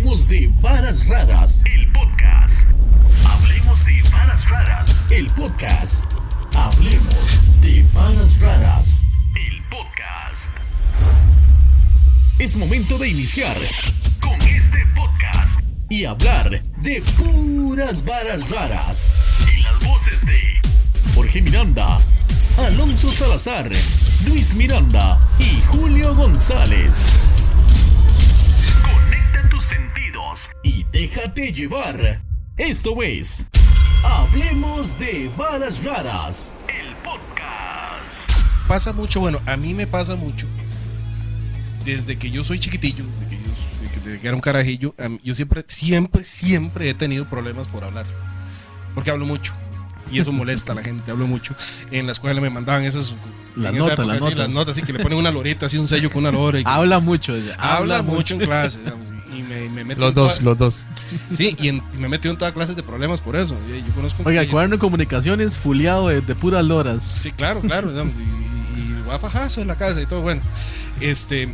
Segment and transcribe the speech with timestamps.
[0.00, 1.62] Hablemos de varas raras.
[1.66, 2.54] El podcast.
[3.26, 4.96] Hablemos de varas raras.
[5.10, 6.04] El podcast.
[6.56, 8.96] Hablemos de varas raras.
[9.36, 10.46] El podcast.
[12.38, 13.58] Es momento de iniciar
[14.22, 15.60] con este podcast
[15.90, 19.12] y hablar de puras varas raras.
[19.54, 20.40] Y las voces de
[21.14, 21.98] Jorge Miranda,
[22.56, 23.70] Alonso Salazar,
[24.24, 27.04] Luis Miranda y Julio González.
[31.00, 32.20] Déjate llevar.
[32.58, 33.46] Esto es
[34.04, 38.68] Hablemos de varas raras, el podcast.
[38.68, 40.46] Pasa mucho, bueno, a mí me pasa mucho.
[41.86, 43.50] Desde que yo soy chiquitillo, desde que, yo,
[44.04, 48.04] desde que- era un carajillo, yo siempre, siempre, siempre he tenido problemas por hablar.
[48.94, 49.54] Porque hablo mucho.
[50.12, 51.54] Y eso molesta a la gente, hablo mucho.
[51.90, 53.14] En la escuela me mandaban esas.
[53.56, 54.36] Esa notas, las sí, notas.
[54.38, 56.60] las notas, así que le ponen una lorita, así un sello con una lora.
[56.60, 57.34] y Habla mucho.
[57.34, 59.10] ella, habla mucho en clase, digamos,
[59.70, 60.86] me, me meto Los en dos, toda- los dos.
[61.32, 63.56] Sí, y, en- y me metió en todas clases de problemas por eso.
[63.68, 64.22] Y Yo conozco.
[64.26, 67.02] Oiga, el y- cuaderno de comunicaciones fuleado de, de puras loras.
[67.02, 67.90] Sí, claro, claro.
[67.90, 70.42] digamos, y, y guafajazo en la casa y todo, bueno.
[71.00, 71.48] Este.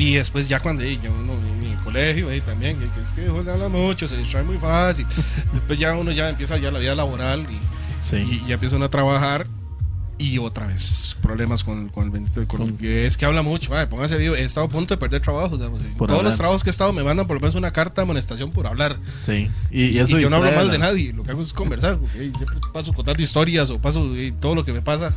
[0.00, 3.26] Y después ya cuando ya uno en el colegio ahí también, y que es que
[3.28, 5.04] Jorge habla mucho, se distrae muy fácil.
[5.52, 7.58] Después ya uno ya empieza ya la vida laboral y,
[8.00, 8.16] Sí.
[8.44, 9.48] y ya empieza uno a trabajar
[10.18, 13.70] y otra vez problemas con, con el bendito con, que es que habla mucho.
[13.88, 15.56] Póngase vivo, he estado a punto de perder trabajo.
[15.56, 16.24] digamos, todos hablar.
[16.24, 18.66] los trabajos que he estado me mandan por lo menos una carta de amonestación por
[18.66, 18.98] hablar.
[19.20, 19.48] Sí.
[19.70, 21.52] Y, Y, y eso y yo no hablo mal de nadie, lo que hago es
[21.52, 24.06] conversar, porque hey, siempre paso contando historias o paso
[24.40, 25.14] todo lo que me pasa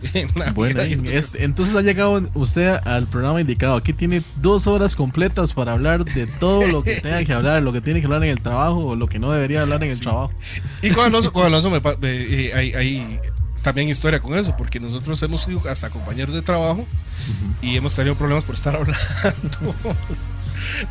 [0.54, 3.74] Bueno, es- entonces ha llegado usted al programa indicado.
[3.76, 7.72] Aquí tiene dos horas completas para hablar de todo lo que tenga que hablar, lo
[7.72, 10.00] que tiene que hablar en el trabajo o lo que no debería hablar en el
[10.00, 10.32] trabajo.
[10.82, 13.18] Y con Alonso, con Alonso me me- eh, hay
[13.62, 16.86] también historia con eso, porque nosotros hemos sido hasta compañeros de trabajo
[17.62, 19.74] y hemos tenido problemas por estar hablando.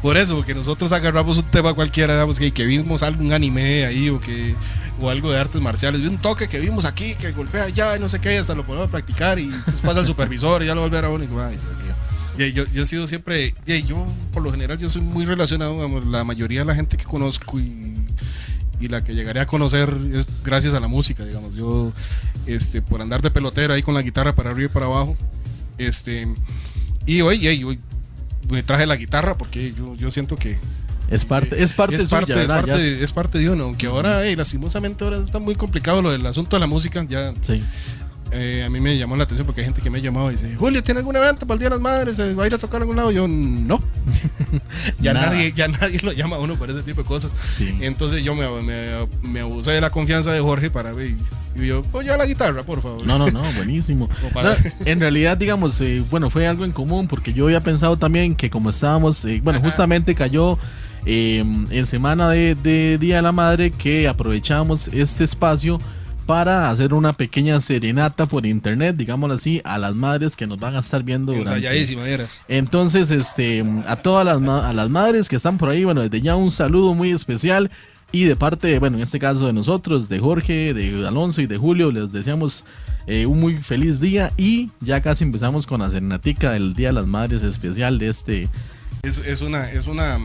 [0.01, 4.09] Por eso, porque nosotros agarramos un tema cualquiera, digamos, que, que vimos algún anime ahí
[4.09, 4.55] o que
[5.01, 7.99] o algo de artes marciales, vi un toque que vimos aquí, que golpea allá y
[7.99, 10.75] no sé qué, hasta lo ponemos a practicar y entonces pasa el supervisor y ya
[10.75, 14.51] lo vuelve a ver uno y ay, yo, yo he sido siempre, yo por lo
[14.51, 17.98] general yo soy muy relacionado, digamos, la mayoría de la gente que conozco y,
[18.79, 21.91] y la que llegaré a conocer es gracias a la música, digamos, yo
[22.45, 25.17] este, por andar de pelotero ahí con la guitarra para arriba y para abajo,
[25.77, 26.27] este,
[27.05, 27.79] y hoy, y hoy
[28.49, 30.57] me traje la guitarra porque yo, yo siento que
[31.09, 34.21] Es parte, es parte es suya, parte, es, parte, es parte de uno, aunque ahora,
[34.23, 37.03] hey, lastimosamente, ahora está muy complicado lo del asunto de la música.
[37.07, 37.63] Ya sí.
[38.31, 40.35] Eh, a mí me llamó la atención porque hay gente que me ha llamado y
[40.35, 42.19] dice: Julio, ¿tiene algún evento para el Día de las Madres?
[42.37, 43.11] ¿Va a ir a tocar a algún lado?
[43.11, 43.79] Yo, no.
[44.99, 45.27] ya, Nada.
[45.27, 47.33] nadie, ya nadie lo llama a uno por ese tipo de cosas.
[47.47, 47.77] Sí.
[47.81, 51.15] Entonces yo me, me, me abusé de la confianza de Jorge para ver.
[51.55, 53.05] Y yo, oye, la guitarra, por favor.
[53.05, 54.09] No, no, no, buenísimo.
[54.33, 58.35] Para- en realidad, digamos, eh, bueno, fue algo en común porque yo había pensado también
[58.35, 60.57] que como estábamos, eh, bueno, justamente cayó
[61.05, 65.79] eh, en semana de, de Día de la Madre que aprovechamos este espacio
[66.29, 70.75] para hacer una pequeña serenata por internet, digámoslo así, a las madres que nos van
[70.75, 71.59] a estar viendo durante,
[72.47, 76.35] entonces, este, a todas las, a las madres que están por ahí, bueno, desde ya
[76.35, 77.71] un saludo muy especial.
[78.11, 81.57] Y de parte, bueno, en este caso de nosotros, de Jorge, de Alonso y de
[81.57, 82.63] Julio, les deseamos
[83.07, 84.31] eh, un muy feliz día.
[84.37, 88.49] Y ya casi empezamos con la serenatica del Día de las Madres especial de este.
[89.01, 90.19] Es, es una, es una,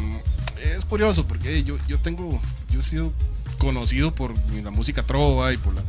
[0.62, 3.10] es curioso porque yo, yo tengo, yo he sido
[3.64, 5.82] conocido por la música trova y por la,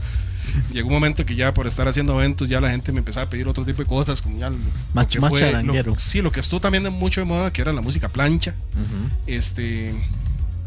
[0.72, 3.30] llegó un momento que ya por estar haciendo eventos ya la gente me empezaba a
[3.30, 4.64] pedir otro tipo de cosas como ya lo, lo
[5.10, 7.82] que fue, lo- sí, lo que estuvo también de mucho de moda que era la
[7.82, 8.56] música plancha,
[9.28, 9.94] este,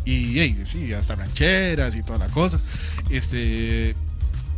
[0.04, 2.60] y hey, sí, hasta rancheras y toda la cosa,
[3.10, 3.94] este,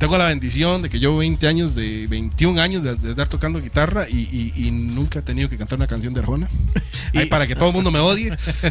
[0.00, 3.60] tengo la bendición de que yo 20 años de 21 años de, de estar tocando
[3.60, 4.16] guitarra y,
[4.56, 6.48] y- y nunca he tenido que cantar una canción de Arjona.
[7.14, 8.30] Ahí para que todo el mundo me odie.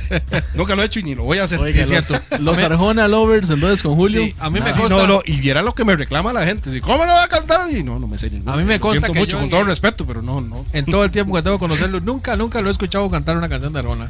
[0.56, 1.60] Nunca lo he hecho y ni lo voy a hacer.
[1.60, 2.38] Oiga, Es los, cierto.
[2.42, 4.24] los Arjona Lovers, entonces con Julio.
[4.24, 6.44] Sí, a mí me Sí, consta, no, no, y viera lo que me reclama la
[6.46, 6.72] gente.
[6.72, 7.70] si, ¿Cómo no va a cantar?
[7.72, 8.54] Y no, no me sé ninguna.
[8.54, 10.42] A mí me Lo consta siento que mucho, yo con todo el respeto, pero no,
[10.42, 10.66] no.
[10.74, 13.50] en todo el tiempo que tengo que conocerlo, nunca, nunca lo he escuchado cantar una
[13.50, 14.10] canción de Arjona.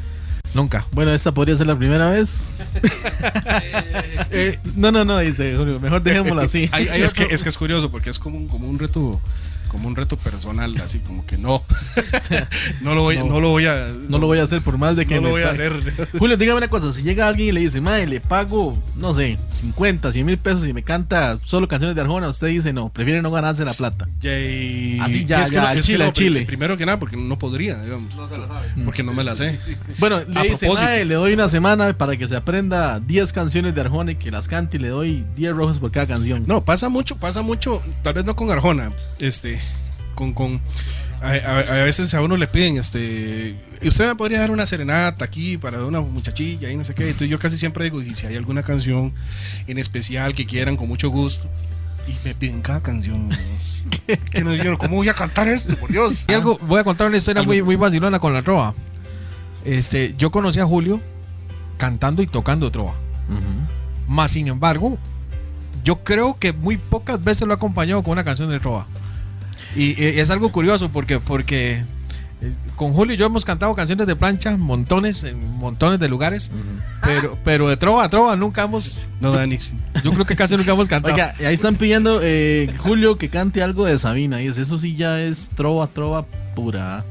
[0.54, 0.86] Nunca.
[0.92, 2.44] Bueno, esta podría ser la primera vez.
[4.32, 6.68] Eh, no, no, no, dice Julio, mejor dejémoslo así.
[6.72, 8.78] Hay- hay es, que, otro- es que es curioso porque es como un, como un
[8.78, 9.20] reto
[9.70, 11.62] como un reto personal, así como que no.
[12.82, 13.40] no, lo voy, no.
[13.40, 13.88] lo voy a.
[14.08, 15.72] No lo voy a hacer por más de que No lo voy a hacer.
[16.18, 19.38] Julio, dígame una cosa, si llega alguien y le dice, madre, le pago, no sé,
[19.52, 23.22] 50, 100 mil pesos y me canta solo canciones de Arjona, usted dice, no, prefiere
[23.22, 24.08] no ganarse la plata.
[24.20, 24.98] Yay.
[25.00, 26.44] Así ya, es que ya, es que chile, no, al chile.
[26.46, 28.14] Primero que nada, porque no podría, digamos.
[28.16, 28.68] No se la sabe.
[28.84, 29.58] Porque no me la sé.
[29.98, 30.68] Bueno, A le dice.
[30.68, 34.30] "Mae, le doy una semana para que se aprenda 10 canciones de Arjona y que
[34.30, 36.44] las cante y le doy 10 rojos por cada canción.
[36.46, 39.59] No, pasa mucho, pasa mucho, tal vez no con Arjona, este,
[40.20, 40.60] con, con
[41.22, 44.64] A, a- a veces a uno le piden, este, "¿Y usted me podría dar una
[44.66, 47.04] serenata aquí para una muchachilla y no sé qué.
[47.04, 49.12] Entonces yo casi siempre digo, y si hay alguna canción
[49.66, 51.46] en especial que quieran con mucho gusto.
[52.08, 53.28] Y me piden cada canción.
[54.30, 55.74] Que no, yo, ¿Cómo voy a cantar esto?
[55.76, 56.26] Por Dios.
[56.28, 58.74] Y algo, voy a contar una historia muy, muy vacilona con la trova.
[59.64, 61.00] Este, yo conocí a Julio
[61.78, 62.94] cantando y tocando trova.
[64.08, 64.98] Más sin embargo,
[65.84, 68.86] yo creo que muy pocas veces lo he acompañado con una canción de trova.
[69.76, 71.84] Y, es algo curioso porque, porque
[72.42, 76.50] eh, con Julio y yo hemos cantado canciones de plancha, montones, en montones de lugares.
[77.02, 79.06] Pero, pero de trova a trova nunca hemos.
[79.20, 79.58] No, Dani.
[80.02, 81.14] Yo creo que casi nunca hemos cantado.
[81.14, 84.38] Oiga, ahí están pidiendo eh, Julio que cante algo de Sabina.
[84.38, 87.04] Dice, eso sí ya es trova, trova pura.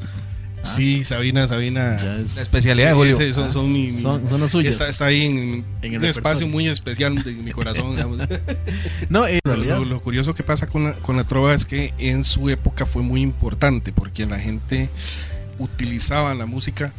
[0.76, 1.98] Sí, Sabina, Sabina.
[1.98, 3.14] Ya la es, especialidad de Julio.
[3.14, 4.74] Ese son, son mi, mi- son, son las suyas.
[4.74, 7.92] está, está ahí en, En el un espacio muy especial de mi corazón.
[7.96, 8.22] digamos.
[9.10, 11.94] No, en Lo, lo- lo curioso que pasa con la, con la trova es que
[11.98, 14.90] en su época fue muy importante porque la gente
[15.58, 16.94] utilizaba la música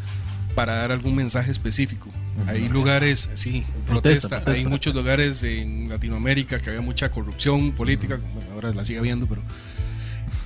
[0.54, 2.10] para dar algún mensaje específico.
[2.46, 8.18] Hay lugares, sí, Protesta, protesta, hay muchos lugares en Latinoamérica que había mucha corrupción política,
[8.34, 9.42] bueno, ahora la sigue habiendo, pero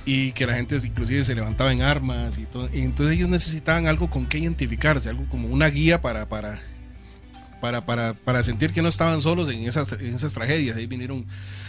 [0.05, 2.69] y que la gente inclusive se levantaba en armas y todo.
[2.73, 6.59] Y entonces ellos necesitaban algo con que identificarse, algo como una guía para, para,
[7.59, 10.77] para, para, para sentir que no estaban solos en esas, en esas tragedias.
[10.77, 11.25] Ahí vinieron,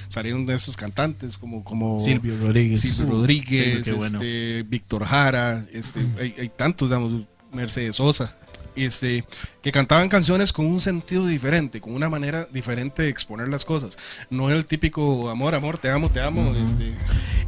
[0.09, 2.83] salieron de esos cantantes como, como Silvio Rodríguez.
[2.83, 4.19] Silvio Rodríguez, Silvio, qué bueno.
[4.19, 8.37] este, Víctor Jara, este, hay, hay tantos, digamos, Mercedes Sosa,
[8.77, 9.25] este,
[9.63, 13.97] que cantaban canciones con un sentido diferente, con una manera diferente de exponer las cosas.
[14.31, 16.55] No el típico amor, amor, te amo, te amo.
[16.57, 16.91] este,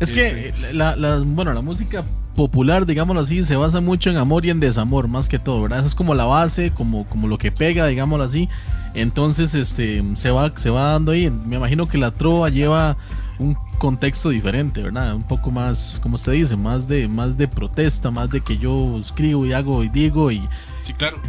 [0.01, 2.05] es este, que eh, la, la- bueno, la música
[2.35, 5.79] popular, digámoslo así, se basa mucho en amor y en desamor, más que todo, ¿verdad?
[5.81, 8.49] Esa es como la base, como, como lo que pega, digámoslo así.
[8.95, 11.31] Entonces, este, se va, se va dando ahí.
[11.31, 12.97] Me imagino que la trova lleva
[13.39, 15.15] un contexto diferente, ¿verdad?
[15.15, 18.99] Un poco más, como usted dice, más de, más de protesta, más de que yo
[18.99, 20.43] escribo y hago y digo y
[20.89, 21.21] Sí, claro.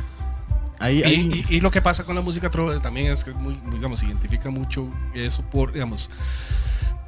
[0.79, 3.33] ahí, Y, ahí- y- y lo que pasa con la música trova también es que
[3.33, 6.09] muy, digamos, se identifica mucho eso por, digamos,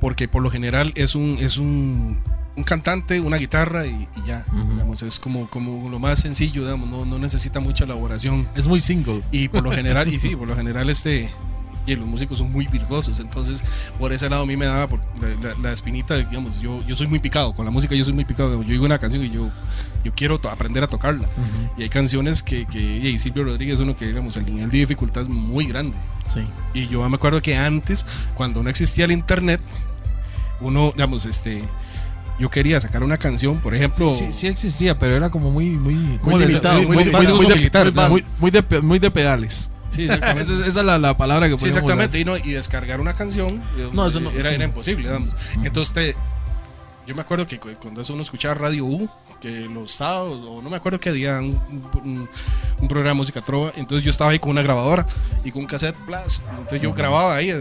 [0.01, 2.19] porque por lo general es un, es un,
[2.57, 6.89] un cantante, una guitarra y, y ya, digamos, es como, como lo más sencillo, digamos,
[6.89, 8.49] no, no necesita mucha elaboración.
[8.55, 9.21] Es muy single.
[9.31, 11.29] Y por lo general, y sí, por lo general este,
[11.91, 13.63] y los músicos son muy virtuosos, entonces
[13.99, 16.95] por ese lado a mí me daba por la, la- la espinita, digamos, yo, yo
[16.95, 19.29] soy muy picado, con la música yo soy muy picado, yo digo una canción y
[19.29, 19.49] yo,
[20.03, 21.27] yo quiero aprender a tocarla.
[21.77, 24.77] Y hay canciones que, que y Silvio Rodríguez es uno que, digamos, el nivel de
[24.79, 25.97] dificultad es muy grande.
[26.33, 26.41] sí.
[26.73, 28.05] Y yo me acuerdo que antes,
[28.35, 29.61] cuando no existía el internet,
[30.61, 31.63] uno, digamos, este,
[32.39, 36.17] yo quería sacar una canción, por ejemplo, Sí, sí existía, pero era como muy, muy,
[36.19, 37.03] ¿cómo Muy limitado, muy, muy
[38.09, 38.23] muy-
[38.81, 39.71] muy de pedales.
[39.91, 40.51] Sí, exactamente.
[40.51, 42.19] Esa, es- esa es la, la palabra que Sí, podemos exactamente.
[42.19, 44.55] Y, no, y descargar una canción eh, No, eso no- era, sí.
[44.55, 45.07] era imposible.
[45.07, 45.29] digamos.
[45.63, 46.15] Entonces, te-
[47.07, 49.09] yo me acuerdo que cu- cuando eso uno escuchaba Radio U,
[49.41, 51.59] que los sábados, o no me acuerdo qué día, un,
[52.03, 52.29] un-
[52.79, 53.73] un programa de música trova.
[53.75, 55.05] Entonces, yo estaba ahí con una grabadora
[55.43, 56.43] y con un cassette blast.
[56.51, 57.51] Entonces, yo grababa ahí.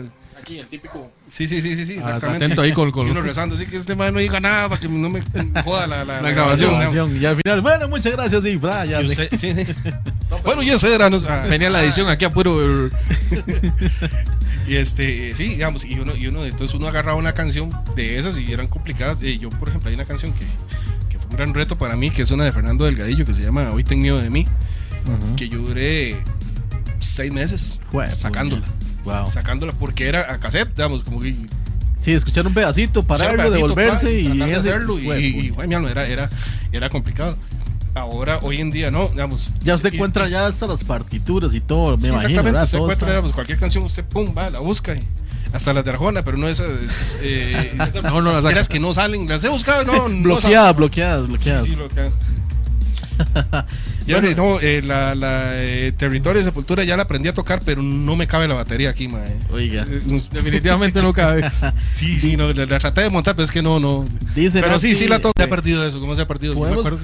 [0.51, 1.13] Aquí, el típico.
[1.29, 2.45] Sí, sí, sí, sí, sí, Ah, exactamente.
[2.47, 4.81] atento ahí con- con- Y uno rezando, así que este man no diga nada para
[4.81, 5.21] que no me
[5.65, 9.01] joda la, la, la grabación, Y al final, bueno, muchas gracias y bla, ya.
[9.01, 9.29] Y sé.
[9.31, 9.73] usted- sí, sí.
[10.45, 11.09] Bueno, ya ese era.
[11.11, 12.91] no- ah, Venía la edición aquí a puro.
[14.67, 18.39] Y este, sí, digamos, y uno, y uno, entonces uno agarraba una canción de esas
[18.39, 19.21] y eran complicadas.
[19.23, 20.45] Eh, yo, por ejemplo, hay una canción que,
[21.11, 23.43] que fue un gran reto para mí, que es una de Fernando Delgadillo, que se
[23.43, 24.47] llama Hoy ten miedo de mí,
[25.37, 26.17] que yo duré
[27.01, 28.69] seis meses Jue- sacándola.
[29.05, 29.31] Wow.
[29.31, 31.35] Sacándola porque era a cassette, digamos, como que
[32.01, 35.11] Sí, escuchar un pedacito, pararlo, echar pedacito, devolverse pa, y, tratar de ese- hacerlo y,
[35.13, 36.31] y- y, alma, era, era,
[36.73, 37.37] era complicado.
[37.95, 39.53] Ahora, hoy en día, no, digamos.
[39.63, 42.17] ya usted y- encuentra y- ya hasta las partituras y todo, me Sí, imagino.
[42.31, 42.65] exactamente, ¿verdad?
[42.65, 45.03] usted Todo encuentra está- digamos, cualquier canción, usted pum, va, la busca y
[45.53, 48.95] hasta las de Arjona, pero no esas, es, eh, esas No, no las que no
[48.95, 51.29] salen, las he buscado, no, no Bloqueadas, bloqueadas, salen.
[51.33, 51.65] bloqueadas.
[51.65, 52.13] Sí, sí, bloqueadas.
[54.07, 57.81] Ya, no, eh, la, la eh, Territorio de Sepultura ya la aprendí a tocar, pero
[57.81, 59.37] no me cabe la batería aquí, mae.
[59.51, 59.87] Oiga.
[59.89, 61.49] Eh, Definitivamente no cabe.
[61.93, 64.07] Sí, sí, no, la, la traté de montar, pero es que no, no.
[64.35, 65.35] Dice, pero sí, sí la toco.
[65.37, 66.55] Se ha eh, perdido eso, ¿cómo se ha perdido?
[66.55, 66.99] Yo me acuerdo,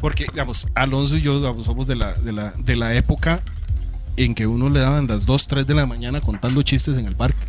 [0.00, 3.42] porque, digamos, Alonso y yo digamos, somos de la, de, la, de la época
[4.16, 7.16] en que uno le daban las 2, 3 de la mañana contando chistes en el
[7.16, 7.46] parque.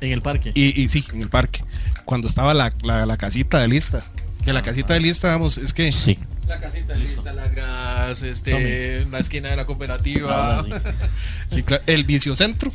[0.00, 0.52] En el parque.
[0.54, 1.64] Y, y sí, en el parque.
[2.04, 4.04] Cuando estaba la, la, la casita de lista.
[4.44, 5.92] Que la casita de lista, vamos, es que.
[5.92, 6.18] sí.
[6.48, 10.56] La casita lista, la gras, este, la esquina de la cooperativa.
[10.56, 10.70] Ahora sí.
[11.46, 12.72] Sí, claro, el vicocentro.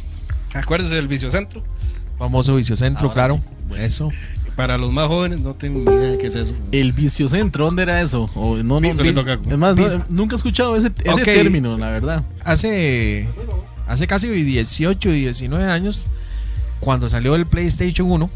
[0.53, 1.63] Acuérdese del vicocentro.
[2.17, 3.41] Famoso vicecentro, Ahora claro.
[3.75, 3.81] sí.
[3.81, 4.11] Eso.
[4.55, 6.55] Para los más jóvenes, no tengo ni idea de qué es eso.
[6.71, 8.27] El vicocentro, ¿dónde era eso?
[8.33, 9.33] O, no, vi- toca.
[9.33, 12.23] Es más, no, nunca he escuchado ese, término, la verdad.
[12.43, 13.29] Hace,
[13.87, 16.07] hace casi 18 y 19 años,
[16.79, 18.29] cuando salió el PlayStation 1,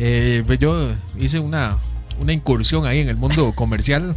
[0.00, 1.76] eh, pues yo hice una,
[2.20, 4.16] una incursión ahí en el mundo comercial.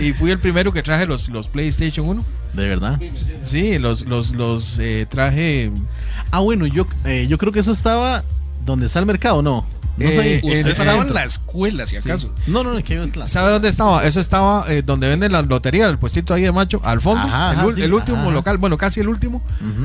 [0.00, 2.24] y fui el primero que traje los, los PlayStation 1.
[2.54, 3.00] De verdad.
[3.42, 5.70] Sí, los, los, los eh, traje.
[6.30, 8.22] Ah, bueno, yo, eh, yo creo que eso estaba
[8.64, 9.66] donde está el mercado, ¿no?
[9.96, 10.40] No Eh.
[10.42, 12.32] Usted estaba en la escuela, si acaso.
[12.48, 14.04] No, no, no, que es la- ¿Sabe dónde estaba?
[14.04, 17.26] Eso estaba eh, donde venden la lotería, el puestito ahí de macho, al fondo.
[17.28, 18.30] Ajá, el, ajá, ul- sí, el último ajá.
[18.30, 19.42] local, bueno, casi el último.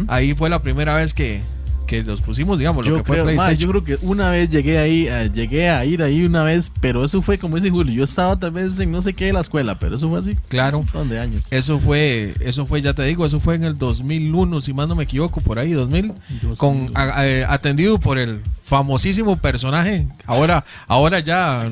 [0.08, 1.42] Ahí fue la primera vez que,
[1.90, 3.58] que los pusimos, digamos, lo que fue creo, ma, PlayStation.
[3.60, 7.04] yo creo que una vez llegué ahí, eh, llegué a ir ahí una vez, pero
[7.04, 9.42] eso fue como dice Julio, yo estaba tal vez en no sé qué de la
[9.42, 10.78] escuela, pero eso fue así, Claro.
[10.78, 11.48] un montón de años.
[11.50, 14.94] Eso fue, eso fue, ya te digo, eso fue en el 2001, si más no
[14.96, 16.14] me equivoco, por ahí, 2000,
[16.58, 21.68] con, a- a- atendido por el famosísimo personaje, ahora, ahora ya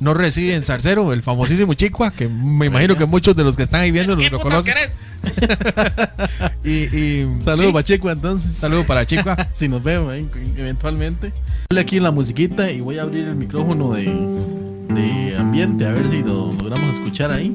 [0.00, 3.62] no reside en Zarcero, el famosísimo Chicua, que me imagino que muchos de los que
[3.62, 4.74] están ahí viendo lo conocen.
[6.64, 8.54] y, y Saludos sí, Pacheco entonces.
[8.54, 9.48] saludo para Chicua.
[9.54, 11.32] si nos vemos ahí, eventualmente.
[11.70, 14.04] Dale aquí en la musiquita y voy a abrir el micrófono de,
[14.94, 17.52] de ambiente a ver si lo logramos escuchar ahí.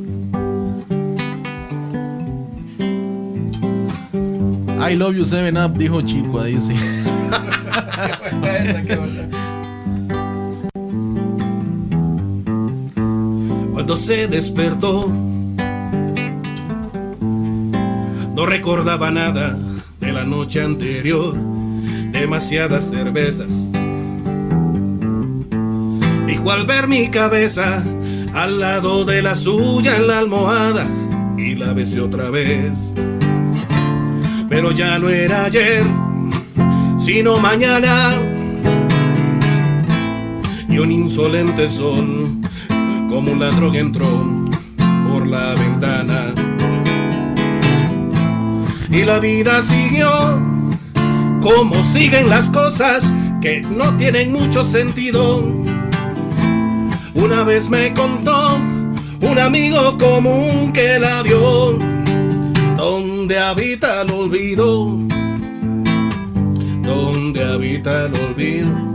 [4.84, 6.74] I love you seven up, dijo Chico, dice.
[13.92, 15.06] Cuando se despertó,
[18.34, 19.60] no recordaba nada
[20.00, 21.36] de la noche anterior,
[22.14, 23.68] demasiadas cervezas.
[26.26, 27.84] Dijo al ver mi cabeza
[28.34, 30.88] al lado de la suya en la almohada
[31.38, 32.94] y la besé otra vez.
[34.48, 35.84] Pero ya no era ayer,
[36.98, 38.14] sino mañana.
[40.70, 42.41] Y un insolente sol
[43.12, 44.08] como un ladrón entró
[45.10, 46.34] por la ventana.
[48.90, 50.10] Y la vida siguió
[51.42, 55.44] como siguen las cosas que no tienen mucho sentido.
[57.14, 58.58] Una vez me contó
[59.20, 61.78] un amigo común que la vio,
[62.78, 64.98] donde habita el olvido,
[66.82, 68.91] donde habita el olvido.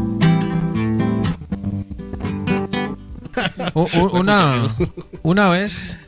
[4.13, 4.65] una,
[5.23, 5.99] una vez,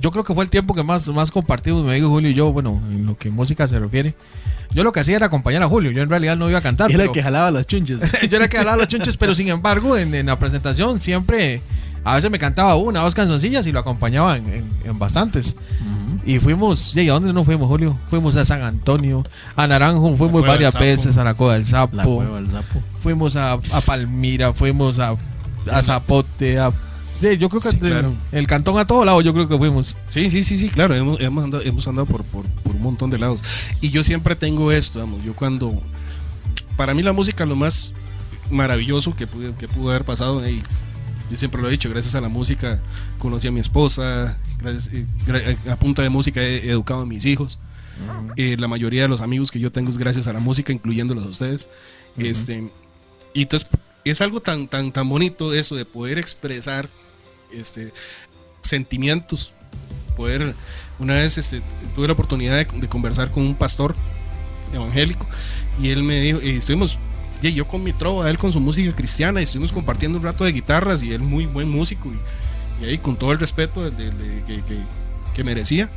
[0.00, 2.52] yo creo que fue el tiempo que más, más compartimos mi amigo Julio y yo,
[2.52, 4.14] bueno, en lo que música se refiere.
[4.72, 6.90] Yo lo que hacía era acompañar a Julio, yo en realidad no iba a cantar.
[6.90, 8.00] Era el que jalaba las chunches.
[8.28, 11.62] yo era el que hablaba los chunches, pero sin embargo, en, en la presentación siempre,
[12.04, 15.56] a veces me cantaba una o dos canzoncillas y lo acompañaba en, en- en bastantes.
[16.24, 17.96] Y fuimos, ¿y a dónde no fuimos, Julio?
[18.10, 21.94] Fuimos a San Antonio, a Naranjo, fuimos Cueva varias veces a la Cueva del Sapo,
[21.96, 22.82] La hueva del sapo.
[22.98, 25.14] fuimos a, a Palmira, fuimos a,
[25.70, 26.72] a Zapote, a...
[27.20, 28.14] sí, yo creo que Sí, del- claro.
[28.32, 29.96] el cantón a todos lados, yo creo que fuimos.
[30.08, 33.10] Sí, sí, sí, sí, claro, hemos, hemos andado, hemos andado por, por, por un montón
[33.10, 33.40] de lados.
[33.80, 35.72] Y yo siempre tengo esto, vamos, yo cuando...
[36.76, 37.94] Para mí la música lo más
[38.50, 40.62] maravilloso que pude, que pudo haber pasado, y
[41.30, 42.82] yo siempre lo he dicho, gracias a la música
[43.18, 47.24] conocí a mi esposa, gracias- eh, gra- a punta de música he educado a mis
[47.26, 47.58] hijos.
[48.36, 51.24] Eh, la mayoría de los amigos que yo tengo es gracias a la música, incluyéndolos
[51.24, 51.68] a ustedes.
[52.18, 52.70] este,
[53.34, 53.68] y entonces
[54.04, 56.88] es algo tan, tan, tan bonito eso de poder expresar
[57.52, 57.92] este,
[58.62, 59.52] sentimientos.
[60.16, 60.54] Poder,
[60.98, 61.60] una vez este,
[61.94, 63.94] tuve la oportunidad de, de conversar con un pastor
[64.72, 65.26] evangélico
[65.80, 66.98] y él me dijo, y estuvimos,
[67.42, 70.44] y yo con mi trova, él con su música cristiana, y estuvimos compartiendo un rato
[70.44, 74.10] de guitarras y él muy buen músico y, y ahí con todo el respeto de-
[74.10, 74.78] de- que, que-
[75.34, 75.90] que merecía.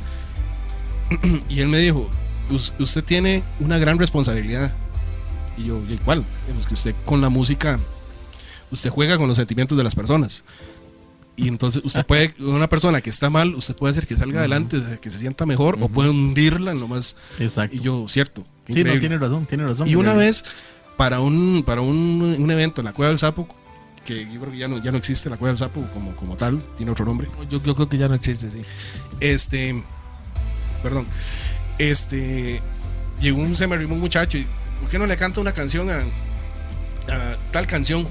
[1.48, 2.08] y él me dijo,
[2.50, 4.74] "Us- usted tiene una gran responsabilidad.
[5.56, 6.24] Y yo, ¿y cuál?
[6.68, 7.78] Que usted con la música,
[8.70, 10.44] usted juega con los sentimientos de las personas.
[11.40, 14.76] Y entonces usted puede, una persona que está mal, usted puede hacer que salga adelante,
[15.00, 17.16] que se sienta mejor, o puede hundirla en lo más...
[17.38, 17.74] Exacto.
[17.74, 18.44] Y yo, cierto.
[18.68, 19.88] sí, no, tiene razón, tiene razón.
[19.88, 20.44] Y una vez,
[20.98, 23.48] para un, para un, un evento en la Cueva del Sapo,
[24.04, 26.36] que yo creo que ya no, ya no existe la Cueva del Sapo como, como
[26.36, 27.26] tal, tiene otro nombre.
[27.48, 28.60] Yo, yo creo que ya no existe, sí.
[29.20, 29.82] Este,
[30.82, 31.06] perdón,
[31.78, 32.60] este,
[33.18, 34.46] llegó un, se me arrimó un muchacho y,
[34.78, 36.00] ¿por qué no le canta una canción a,
[37.10, 38.06] a tal canción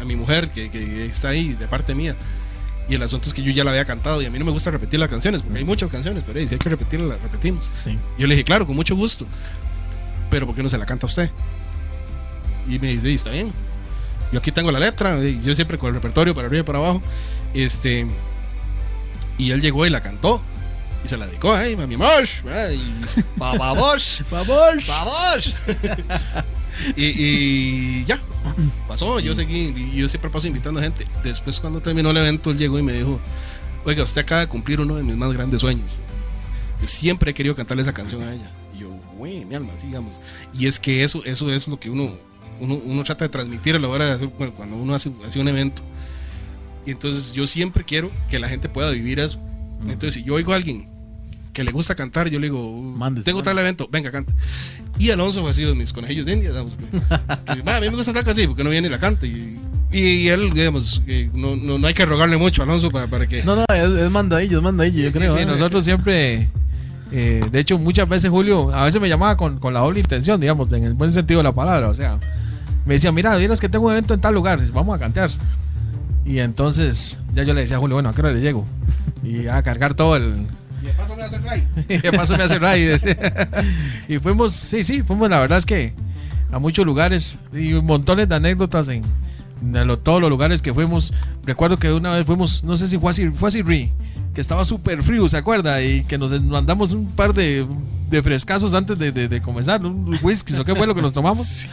[0.00, 2.16] a mi mujer que, que está ahí de parte mía?
[2.88, 4.52] Y el asunto es que yo ya la había cantado y a mí no me
[4.52, 7.20] gusta repetir las canciones, porque hay muchas canciones, pero hey, si hay que repetirlas, las
[7.20, 7.68] repetimos.
[7.84, 7.98] Sí.
[8.18, 9.26] Yo le dije, claro, con mucho gusto,
[10.30, 11.30] pero ¿por qué no se la canta a usted?
[12.68, 13.52] Y me dice, "Sí, está bien.
[14.32, 17.00] Yo aquí tengo la letra, yo siempre con el repertorio para arriba y para abajo.
[17.54, 18.06] Este,
[19.38, 20.42] y él llegó y la cantó.
[21.04, 22.80] Y se la dedicó, ay, mami Mosh, ay,
[23.36, 24.86] Baba Bosh, ¡Vamos!
[24.88, 25.54] vamos.
[26.96, 28.20] Y, y ya,
[28.88, 31.06] pasó, yo seguí, y yo siempre paso invitando a gente.
[31.24, 33.20] Después cuando terminó el evento, él llegó y me dijo,
[33.84, 35.90] oiga, usted acaba de cumplir uno de mis más grandes sueños.
[36.80, 38.50] Yo siempre he querido cantarle esa canción a ella.
[38.74, 40.14] Y yo, güey, mi alma, así digamos.
[40.52, 42.10] Y es que eso, eso es lo que uno,
[42.60, 45.48] uno, uno trata de transmitir a la hora de hacer, cuando uno hace, hace un
[45.48, 45.82] evento.
[46.84, 49.40] Y entonces yo siempre quiero que la gente pueda vivir eso.
[49.82, 50.88] Entonces, si yo oigo a alguien
[51.56, 54.32] que le gusta cantar, yo le digo, Mándese, tengo tal evento, venga, canta.
[54.98, 56.84] Y Alonso fue sido de mis conejillos de India, digamos, que,
[57.54, 59.26] que, "Ma, a mí me gusta tal así, porque no viene y la canta.
[59.26, 59.58] Y,
[59.92, 63.42] y él, digamos, no, no, no hay que rogarle mucho a Alonso para, para que...
[63.44, 65.32] No, no, es, es mandadillo, es mandadillo, yo Sí, creo.
[65.32, 65.46] sí, ¿eh?
[65.46, 66.50] nosotros siempre.
[67.12, 70.40] eh, de hecho, muchas veces Julio, a veces me llamaba con, con la doble intención,
[70.40, 71.88] digamos, en el buen sentido de la palabra.
[71.88, 72.18] O sea,
[72.84, 75.30] me decía, mira, vieras que tengo un evento en tal lugar, vamos a cantar.
[76.26, 78.66] Y entonces, ya yo le decía a Julio, bueno, ¿a qué hora le llego?
[79.22, 80.46] Y a cargar todo el.
[80.86, 81.66] Y de paso me hace ray.
[81.88, 82.88] y de paso me hace ray.
[84.08, 85.92] y fuimos, sí, sí, fuimos, la verdad es que
[86.52, 89.02] a muchos lugares y montones de anécdotas en,
[89.62, 91.12] en lo- todos los lugares que fuimos.
[91.44, 93.90] Recuerdo que una vez fuimos, no sé si fue así, fue así, Ri,
[94.36, 95.82] que estaba súper frío, ¿se acuerda?
[95.82, 97.66] Y que nos mandamos un par de,
[98.10, 101.14] de frescazos antes de, de- de comenzar, un whisky, ¿o qué fue lo que nos
[101.14, 101.46] tomamos?
[101.46, 101.68] Sí,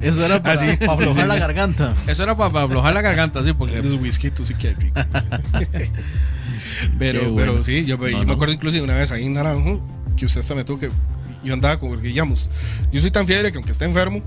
[0.08, 1.40] Eso era para, Ah, sí, para sí, aflojar sí, la sí.
[1.40, 1.94] garganta.
[2.06, 4.98] Eso era para, aflojar la garganta, sí, porque Esos whisky sí que rico.
[6.98, 7.36] pero, bueno.
[7.36, 8.32] pero sí, yo, me- No, yo me no.
[8.32, 9.82] acuerdo incluso una vez ahí en Naranjo
[10.16, 10.90] que usted hasta me tuvo que.
[11.44, 12.50] Yo andaba como, digamos,
[12.90, 14.22] yo soy tan fiebre que aunque esté enfermo,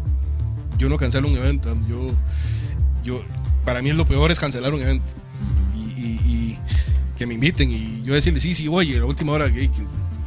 [0.78, 1.76] yo no cancelo un evento.
[1.90, 2.12] Yo,
[3.04, 3.22] yo,
[3.66, 5.12] para mí es lo peor es cancelar un evento.
[5.76, 6.41] Y, y- y
[7.22, 9.70] que me inviten y yo decirle, sí, sí, voy, y a la última hora, que-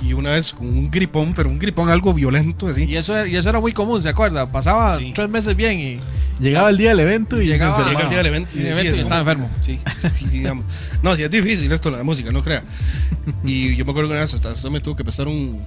[0.00, 2.84] y una vez con un gripón, pero un gripón algo violento así.
[2.84, 4.52] Y eso, era- y eso era muy común, ¿se acuerda?
[4.52, 5.10] Pasaba Sí.
[5.12, 6.00] tres meses bien y
[6.38, 8.74] Llegaba el día del evento y Llegaba- se Llega el día del evento Y el
[8.74, 9.50] sí, es y estaba enfermo.
[9.60, 10.66] Sí, sí, sí, digamos.
[11.02, 12.62] No, sí, es difícil esto, la música, no crea.
[13.44, 15.60] Y yo me acuerdo que una vez hasta, hasta me tuvo que prestar un.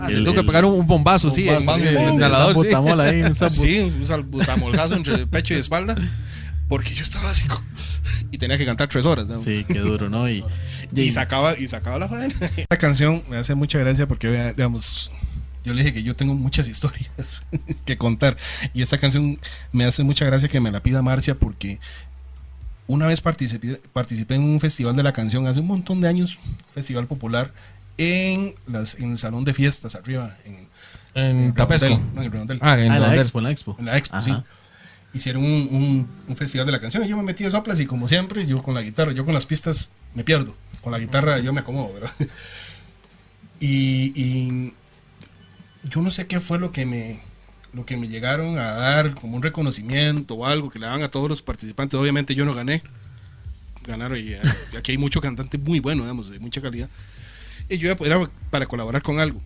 [0.00, 2.56] ah, El- se tuvo que pegar un, un bombazo, sí, Un sí, el el inhalador,
[2.64, 2.72] sí.
[3.00, 5.94] ahí, un Sí, un salbutamolzazo entre pecho y espalda.
[6.68, 7.46] Porque yo estaba así.
[7.48, 7.60] como-
[8.30, 9.26] Y tenía que cantar tres horas.
[9.26, 9.40] ¿no?
[9.40, 10.28] Sí, qué duro, ¿no?
[10.28, 10.44] Y,
[10.94, 12.34] Y sacaba, y sacaba la faena.
[12.56, 15.10] Esta canción me hace mucha gracia porque, digamos,
[15.64, 17.44] yo le dije que yo tengo muchas historias
[17.84, 18.36] que contar.
[18.74, 19.38] Y esta canción
[19.72, 21.78] me hace mucha gracia que me la pida Marcia porque
[22.86, 26.38] una vez participé, participé en un festival de la canción hace un montón de años,
[26.74, 27.52] festival popular,
[27.98, 30.68] en, las, en el salón de fiestas arriba, en,
[31.14, 31.86] En Tapesco.
[31.86, 32.58] Redondel, no, en Redondel.
[32.62, 33.76] Ah, en Ah, en la expo, en la expo.
[33.78, 34.24] En la expo, Ajá.
[34.24, 34.32] sí.
[35.12, 37.86] Hicieron un, un- un festival de la canción y yo me metí de soplas y
[37.86, 40.54] como siempre, yo con la guitarra, yo con las pistas me pierdo.
[40.82, 42.12] Con la guitarra yo me acomodo, ¿verdad?
[43.62, 44.72] Y, y
[45.90, 47.20] yo no sé qué fue lo que me
[47.72, 51.08] lo que me llegaron a dar como un reconocimiento o algo que le daban a
[51.10, 52.00] todos los participantes.
[52.00, 52.82] Obviamente yo no gané.
[53.86, 54.40] Ganaron y, eh,
[54.76, 56.88] aquí hay mucho cantante muy bueno, digamos, de mucha calidad.
[57.68, 59.40] Y yo era para colaborar con algo.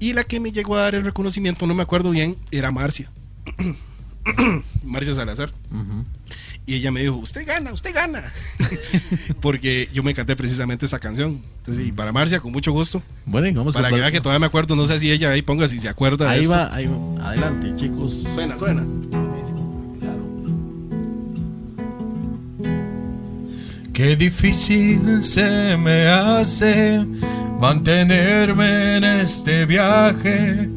[0.00, 3.10] Y la que me llegó a dar el reconocimiento, no me acuerdo bien, era Marcia.
[4.84, 5.52] Marcia Salazar.
[6.66, 8.22] Y ella me dijo, usted gana, usted gana.
[9.40, 11.40] Porque yo me canté precisamente esa canción.
[11.58, 13.02] Entonces, y para Marcia, con mucho gusto.
[13.24, 15.66] Bueno, vamos Para que vea que todavía me acuerdo, no sé si ella ahí ponga
[15.68, 16.52] si se acuerda de Ahí esto.
[16.52, 17.28] va, ahí va.
[17.28, 18.22] Adelante, chicos.
[18.34, 18.86] Suena, suena.
[23.92, 27.04] Qué difícil se me hace
[27.60, 30.68] mantenerme en este viaje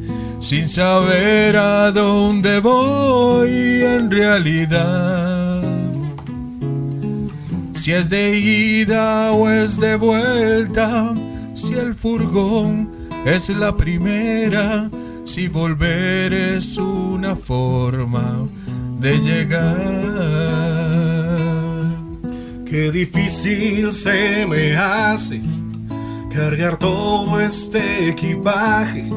[0.42, 5.62] sin saber a dónde voy en realidad.
[7.74, 11.14] Si es de ida o es de vuelta,
[11.54, 12.90] si el furgón
[13.24, 14.90] es la primera,
[15.24, 18.48] si volver es una forma
[18.98, 19.62] de llegar.
[22.66, 25.40] Qué difícil se me hace
[26.34, 29.08] cargar todo este equipaje.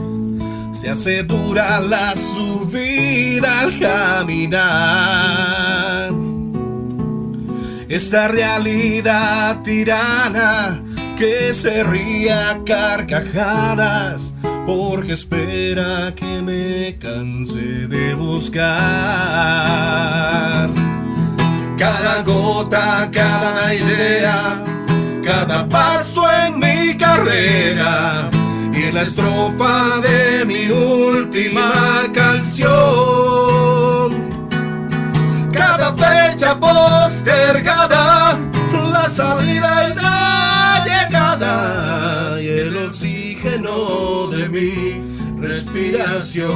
[0.75, 4.65] Se hace dura la subida al caminar.
[7.87, 10.83] Esta realidad tirana
[11.17, 14.35] que se ría a carcajadas
[14.67, 18.65] porque espera que me canse de buscar.
[21.77, 24.61] Cada gota, cada idea,
[25.23, 28.29] cada paso en mi carrera
[28.75, 32.75] y es la estrofa de mi última canción.
[35.51, 38.37] Cada fecha postergada,
[38.91, 45.01] la salida y la llegada y el oxígeno de mi
[45.39, 46.49] respiración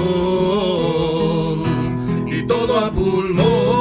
[2.27, 3.78] y todo a pulmón,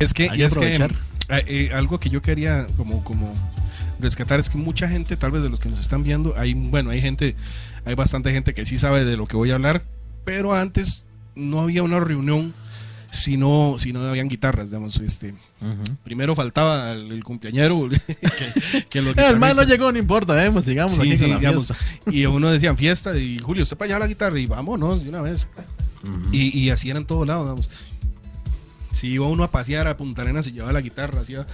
[0.00, 0.92] Es que, y es que aprovechar.
[1.28, 3.32] eh, eh, algo que yo quería como, como
[4.00, 6.90] rescatar es que mucha gente, tal vez de los que nos están viendo, hay, bueno,
[6.90, 7.36] hay gente,
[7.84, 9.84] hay bastante gente que sí sabe de lo que voy a hablar,
[10.24, 12.54] pero antes no había una reunión
[13.12, 15.34] si no, si no habían guitarras, digamos, este.
[16.04, 20.92] Primero faltaba el, el cumpleañero, que, que los El guitarristas- llegó, no importa, vemos, sigamos
[20.92, 21.72] Sí, aquí sí, con la digamos,
[22.10, 25.20] y uno decía fiesta y Julio, usted para allá la guitarra y vámonos de una
[25.22, 25.46] vez.
[26.32, 27.70] y, y así era en todos lados, digamos.
[28.92, 31.46] Si iba uno a pasear a Punta Arenas y llevaba la guitarra, iba-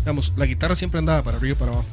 [0.00, 1.86] digamos, la guitarra siempre andaba para arriba y para abajo.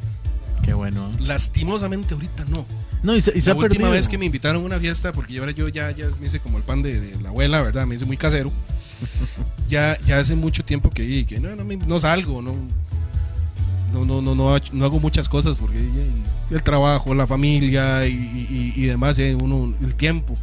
[0.64, 1.10] Qué bueno.
[1.12, 1.16] ¿eh?
[1.22, 2.66] Lastimosamente ahorita no.
[3.04, 3.92] No, y se, y se La última perdido.
[3.92, 6.40] vez que me invitaron a una fiesta, porque yo ahora yo ya, ya me hice
[6.40, 7.88] como el pan de, de la abuela, ¿verdad?
[7.88, 8.52] Me hice muy casero.
[9.70, 12.54] ya, ya hace mucho tiempo que, que no, no, me- no salgo, no,
[13.94, 15.78] no, no, no, no, no hago muchas cosas porque
[16.52, 20.38] el trabajo, la familia y, y- y demás, uno, el tiempo.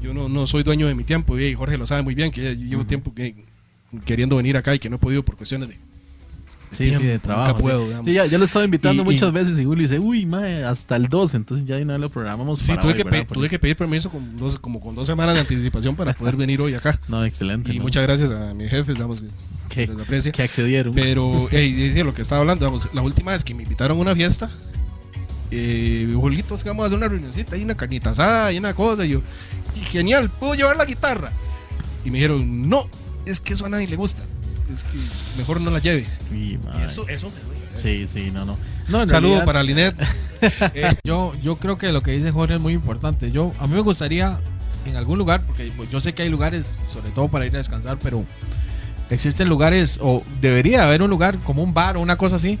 [0.00, 2.54] Yo no, no soy dueño de mi tiempo y Jorge lo sabe muy bien, que
[2.56, 3.34] llevo tiempo que,
[4.04, 5.78] queriendo venir acá y que no he podido por cuestiones de...
[6.70, 7.48] Sí, sí, de tiempo, trabajo.
[7.52, 7.86] nunca puedo, sí.
[7.86, 8.06] digamos.
[8.06, 10.26] Sí, ya, ya lo he estado invitando Y- muchas y- veces y Julio dice, uy,
[10.26, 12.58] mae, hasta el 12, entonces ya de una vez lo programamos.
[12.60, 15.96] Sí, para tuve hoy, que, pedir permiso con dos, como con dos semanas de anticipación
[15.96, 17.00] para poder venir hoy acá.
[17.08, 17.72] No, excelente.
[17.72, 17.84] Y ¿no?
[17.84, 19.24] muchas gracias a mis jefes, damos
[19.70, 20.30] que, les aprecia.
[20.30, 20.92] que accedieron.
[20.94, 24.00] Pero, ey, decía lo que estaba hablando, vamos, la última vez que me invitaron a
[24.02, 24.50] una fiesta,
[25.50, 28.74] eh, Julito, es que vamos a hacer una reunioncita, hay una carnita asada, hay una
[28.74, 29.22] cosa, y yo,
[29.74, 31.32] y genial, ¿puedo llevar la guitarra?
[32.04, 32.84] Y me dijeron, no,
[33.30, 34.22] es que eso a nadie le gusta,
[34.72, 34.98] es que
[35.36, 36.06] mejor no la lleve.
[36.32, 37.58] Y eso, eso me duele.
[37.74, 38.56] Sí, sí, no, no.
[38.88, 39.94] no Saludo realidad- para Linet.
[40.40, 43.32] Eh, Yo, yo creo que lo que dice Jorge es muy importante.
[43.32, 44.40] Yo, a mí me gustaría
[44.86, 47.58] en algún lugar, porque pues, yo sé que hay lugares, sobre todo para ir a
[47.58, 48.24] descansar, pero
[49.10, 52.58] existen lugares, o debería haber un lugar como un bar o una cosa así,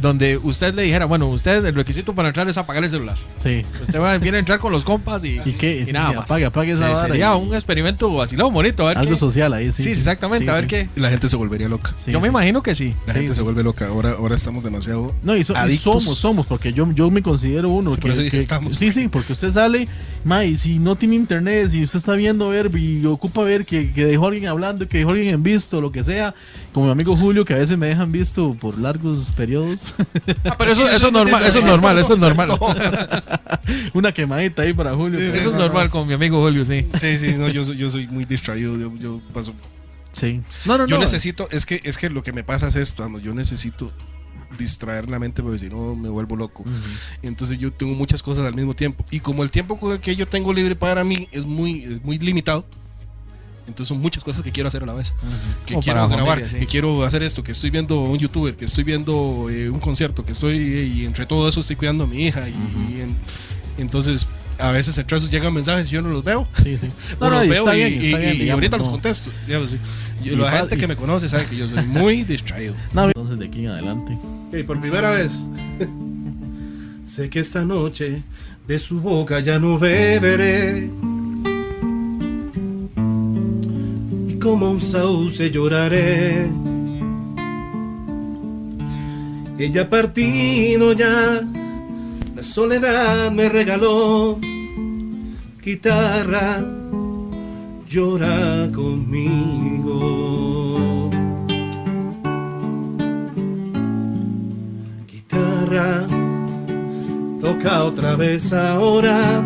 [0.00, 3.16] donde usted le dijera, bueno, usted el requisito para entrar es apagar el celular.
[3.42, 3.64] Sí.
[3.82, 5.80] Usted va, viene a entrar con los compas y, ¿Y qué?
[5.80, 6.24] y Sí, nada sí, más.
[6.30, 8.84] apague, apague esa Sí, vara Sería y- un experimento vacilado bonito.
[8.84, 9.82] A ver Algo qué- social ahí, sí.
[9.82, 10.68] Sí, exactamente, Sí, a ver sí.
[10.68, 10.88] qué.
[10.96, 11.92] la gente se volvería loca.
[11.96, 12.94] Sí, yo me imagino que sí.
[13.06, 13.36] La Sí, gente sí.
[13.36, 13.88] se vuelve loca.
[13.88, 16.02] Ahora, ahora estamos demasiado No, y, so- y adictos.
[16.04, 17.94] somos, somos, porque yo, yo me considero uno.
[17.94, 18.74] Sí, que, que- estamos.
[18.74, 19.88] sí, sí, porque usted sale,
[20.24, 23.92] ma, y si no tiene internet, si usted está viendo ver y ocupa ver que,
[23.92, 26.34] que dejó alguien hablando, que dejó alguien en visto, lo que sea,
[26.72, 29.94] como mi amigo Julio, que a veces me dejan visto por largos periodos,
[30.44, 32.50] Ah, pero eso, eso es normal, eso es normal, eso es normal.
[33.94, 35.18] una quemadita ahí para Julio.
[35.18, 36.86] Eso es normal con mi amigo Julio, sí.
[36.94, 38.76] Sí, sí, no, yo, soy- yo soy muy distraído.
[38.78, 39.54] Yo, yo paso
[40.12, 40.40] Sí.
[40.64, 41.02] No, no, Yo no.
[41.02, 43.92] necesito, es que, es que lo que me pasa es esto, yo necesito
[44.58, 46.64] distraer la mente porque si no me vuelvo loco.
[47.22, 49.04] Entonces yo tengo muchas cosas al mismo tiempo.
[49.10, 52.66] Y como el tiempo que yo tengo libre para mí es muy, es muy limitado,
[53.68, 55.14] entonces son muchas cosas que quiero hacer a la vez.
[55.66, 56.56] Que quiero grabar, familia, sí.
[56.58, 60.24] que quiero hacer esto, que estoy viendo un youtuber, que estoy viendo eh, un concierto,
[60.24, 62.48] que estoy, y entre todo eso estoy cuidando a mi hija.
[62.48, 62.52] Y,
[62.96, 63.16] y en-
[63.78, 64.26] entonces
[64.58, 66.48] a veces entre esos llegan mensajes y yo no los veo.
[66.60, 66.90] Sí, sí.
[67.20, 69.30] No, no, los veo y, bien, y- bien, y digamos, ahorita los contesto.
[69.46, 69.78] digamos, sí.
[70.24, 72.74] Y Y la gente y- que me conoce sabe que yo soy muy distraído.
[72.94, 74.18] Entonces de aquí en adelante.
[74.48, 75.30] Ok, por primera vez.
[77.14, 78.22] sé que esta noche
[78.66, 80.90] de su boca ya no beberé.
[84.40, 86.48] Como un sauce lloraré.
[89.58, 91.42] Ella ha partido ya.
[92.36, 94.38] La soledad me regaló.
[95.62, 96.64] Guitarra,
[97.88, 99.98] llora conmigo.
[105.10, 106.06] guitarra
[107.40, 109.42] toca otra vez ahora.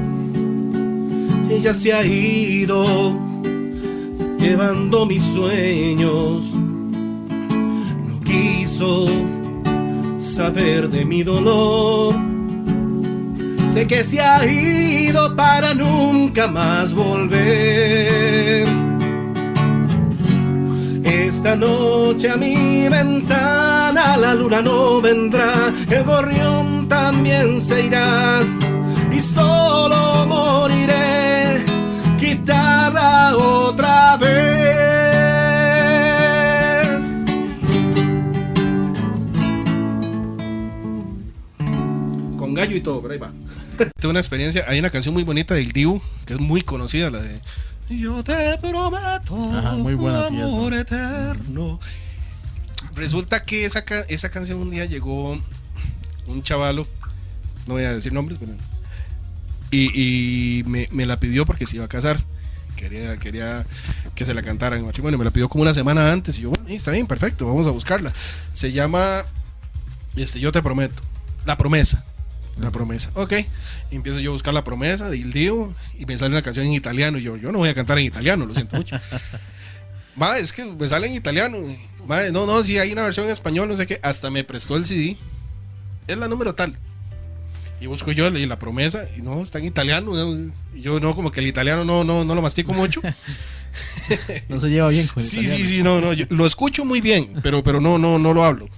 [1.50, 3.31] Ella se ha ido
[4.42, 6.52] llevando mis sueños.
[8.08, 9.06] No quiso
[10.18, 12.14] saber de mi dolor.
[13.68, 18.66] Sé que se ha ido para nunca más volver.
[21.04, 28.42] Esta noche a mi ventana la luna no vendrá, el gorrión también se irá
[42.82, 43.32] y todo, pero ahí va.
[43.98, 47.20] Tengo una experiencia, hay una canción muy bonita del Diu, que es muy conocida, la
[47.20, 47.40] de
[47.88, 51.80] Yo te prometo Ajá, muy buena un amor eterno.
[52.94, 55.38] Resulta que esa, esa canción un día llegó
[56.26, 56.86] un chavalo,
[57.66, 58.52] no voy a decir nombres, pero
[59.70, 62.22] y, y me, me la pidió porque se iba a casar.
[62.76, 63.64] Quería, quería
[64.14, 65.18] que se la cantara en matrimonio.
[65.18, 66.38] Me la pidió como una semana antes.
[66.38, 68.12] Y yo, bueno, está bien, perfecto, vamos a buscarla.
[68.52, 69.24] Se llama
[70.16, 71.02] este, Yo te prometo.
[71.46, 72.04] La promesa.
[72.58, 73.10] La promesa.
[73.14, 73.34] Ok.
[73.90, 76.66] Y empiezo yo a buscar la promesa de Il Dio y me sale una canción
[76.66, 77.18] en italiano.
[77.18, 78.96] Y yo, yo no voy a cantar en italiano, lo siento mucho.
[80.16, 81.58] Madre, es que me sale en italiano.
[82.32, 84.00] No, no, sí hay una versión en español, no sé qué.
[84.02, 85.16] Hasta me prestó el CD.
[86.06, 86.76] Es la número tal.
[87.80, 90.14] Y busco yo la promesa y no, está en italiano.
[90.14, 90.52] ¿no?
[90.74, 93.00] Y yo no, como que el italiano no, no, no lo mastico mucho.
[94.50, 97.00] No se lleva bien con el Sí, sí, sí, no, no, yo lo escucho muy
[97.00, 98.68] bien, pero, pero no, no, no lo hablo.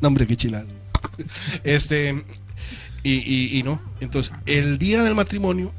[0.00, 0.75] No, hombre, qué chilazo.
[1.64, 2.24] Este,
[3.02, 5.72] y, y, y no, entonces, el día del matrimonio,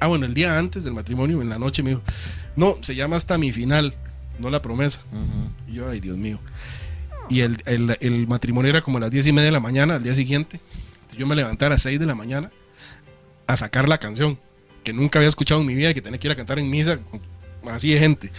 [0.00, 2.02] ah, bueno, el día antes del matrimonio, en la noche me dijo,
[2.56, 3.94] no, se llama hasta mi final,
[4.38, 5.02] no la promesa.
[5.68, 6.40] Y yo, ay, Dios mío.
[7.28, 9.96] Y el, el, el matrimonio era como a las diez y media de la mañana,
[9.96, 10.60] al día siguiente.
[11.16, 12.50] Yo me levanté a las 6 de la mañana
[13.46, 14.38] a sacar la canción
[14.82, 16.70] que nunca había escuchado en mi vida y que tenía que ir a cantar en
[16.70, 16.98] misa,
[17.70, 18.32] así de gente.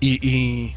[0.00, 0.74] Y, y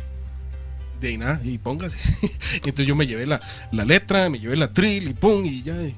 [1.00, 1.98] de ahí nada, y póngase.
[2.56, 5.74] Entonces yo me llevé la, la letra, me llevé la trill y pum, y ya
[5.82, 5.96] y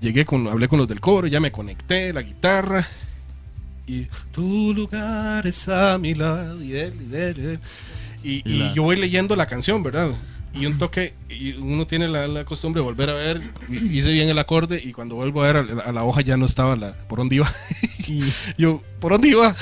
[0.00, 2.86] llegué con, hablé con los del coro, ya me conecté, la guitarra.
[3.86, 7.60] Y tu lugar es a mi lado, y él, y él, y él.
[8.22, 10.10] Y, yo voy leyendo la canción, ¿verdad?
[10.58, 13.40] Y un toque, y uno tiene la, la costumbre de volver a ver,
[13.70, 16.36] hice bien el acorde, y cuando vuelvo a ver a, la- a la hoja ya
[16.36, 17.52] no estaba la, por dónde iba.
[18.56, 19.54] Yo, ¿por dónde iba?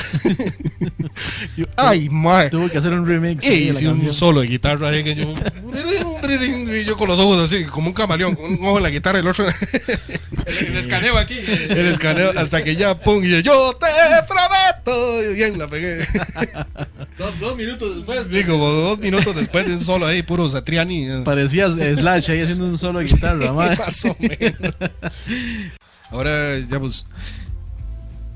[1.56, 2.50] yo, ay, mae.
[2.50, 3.44] tuvo que hacer un remix.
[3.46, 7.64] Y hice un solo de guitarra ahí que yo, y yo con los ojos así,
[7.64, 11.38] como un camaleón, con un ojo en la guitarra y el otro El escaneo aquí.
[11.70, 13.86] el escaneo, hasta que ya pum, y yo te
[14.28, 15.22] prometo.
[15.30, 15.98] Y bien, la pegué.
[17.18, 18.20] Dos, dos minutos después.
[18.30, 21.06] Sí, como dos minutos después de un solo ahí, puro Satriani.
[21.24, 23.76] Parecía Slash ahí haciendo un solo de guitarra, mae.
[23.78, 24.74] Más o menos.
[26.10, 27.06] Ahora, ya pues.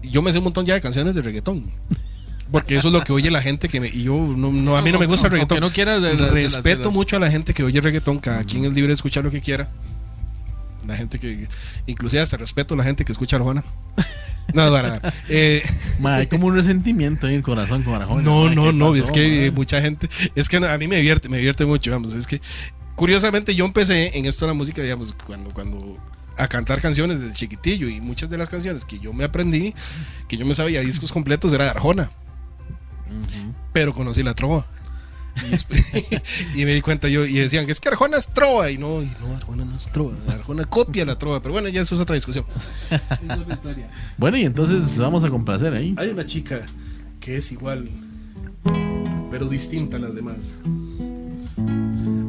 [0.02, 1.64] Yo me sé un montón ya de canciones de reggaetón.
[2.50, 3.88] Porque eso es lo que oye la gente que me.
[3.88, 5.60] Y yo, no, no, a mí no me gusta el reggaetón.
[5.60, 7.80] no quieras de- de- de las- de Respeto las- mucho a la gente que oye
[7.80, 8.18] reggaetón.
[8.20, 9.68] Cada quien es libre de escuchar lo que quiera.
[10.88, 11.46] La gente que.
[11.86, 13.62] Inclusive hasta respeto a la gente que escucha Arjona.
[14.54, 15.00] No, para.
[15.28, 15.62] Eh,
[16.04, 18.22] hay como un resentimiento en el corazón con Arjona.
[18.22, 20.96] no, no, ¿qué no, pasó, es que eh, mucha gente, es que a mí me
[20.96, 22.40] divierte, me divierte mucho, digamos, es que
[22.94, 25.98] curiosamente yo empecé en esto de la música, digamos, cuando, cuando
[26.38, 29.74] a cantar canciones desde chiquitillo y muchas de las canciones que yo me aprendí,
[30.28, 32.10] que yo me sabía discos completos era de Arjona,
[33.74, 34.66] pero conocí la trova.
[35.46, 35.84] Y, después-
[36.54, 39.02] y me di cuenta yo, y decían que es que Arjona es trova, y no,
[39.02, 42.00] y no, Arjona no es trova, Arjona copia la trova, pero bueno, ya eso es
[42.00, 42.44] otra discusión.
[44.16, 45.94] Bueno, y entonces vamos a complacer ahí.
[45.96, 46.60] Hay una chica
[47.20, 47.88] que es igual,
[49.30, 50.36] pero distinta a las demás.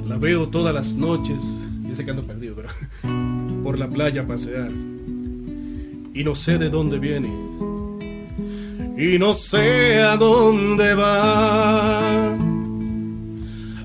[0.08, 1.38] La veo todas las noches,
[1.88, 2.70] yo sé que ando perdido, pero
[3.64, 4.70] por la playa a pasear.
[4.72, 7.30] Y no sé de dónde viene.
[8.98, 12.38] Y no sé a dónde va.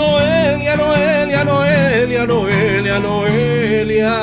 [0.00, 4.16] Noelia, Noelia, Noelia, Noelia, Noelia.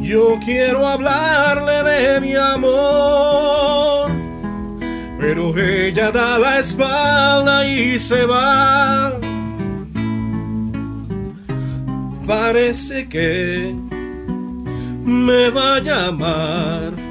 [0.00, 4.10] Yo quiero hablarle de mi amor,
[5.20, 9.12] pero ella da la espalda y se va.
[12.26, 13.74] Parece que
[15.04, 17.03] me va a llamar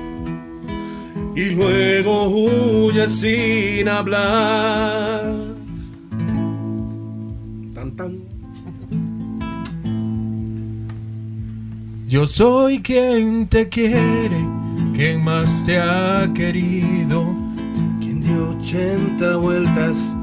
[1.35, 5.33] y luego huye sin hablar.
[7.73, 8.19] Tan tan.
[12.07, 14.47] Yo soy quien te quiere,
[14.93, 17.35] quien más te ha querido.
[17.99, 20.13] Quien dio 80 vueltas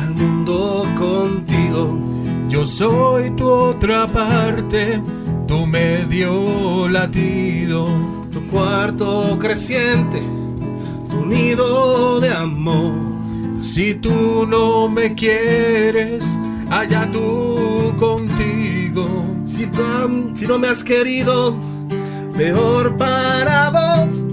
[0.00, 1.98] al mundo contigo.
[2.48, 5.02] Yo soy tu otra parte,
[5.46, 7.88] tu medio latido.
[8.32, 10.22] Tu cuarto creciente,
[11.28, 12.92] nido de amor.
[13.60, 16.38] Si tú no me quieres,
[16.70, 19.26] allá tú contigo.
[19.46, 19.68] Si,
[20.34, 21.54] si no me has querido,
[22.34, 24.24] mejor para vos.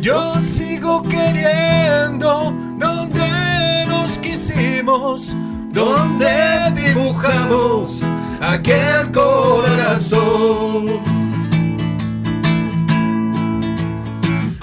[0.00, 5.36] Yo sigo queriendo donde nos quisimos,
[5.72, 8.02] Donde dibujamos
[8.40, 10.86] aquel corazón.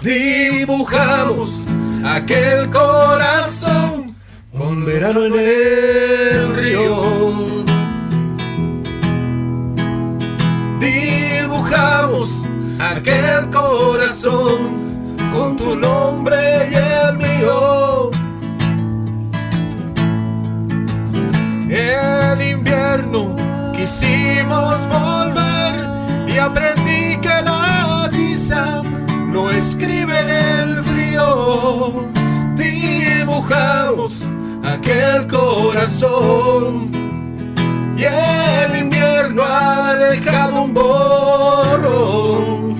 [0.03, 1.65] Dibujamos
[2.05, 4.13] aquel corazón
[4.51, 7.63] con verano en el río.
[10.77, 12.45] Dibujamos
[12.79, 16.35] aquel corazón con tu nombre
[16.69, 18.11] y el mío.
[21.69, 23.37] El invierno
[23.71, 25.73] quisimos volver
[26.27, 28.83] y aprendí que la tiza
[29.33, 32.07] lo escribe en el frío.
[32.55, 34.29] Dibujamos
[34.63, 36.91] aquel corazón
[37.97, 42.75] y el invierno ha dejado un borro.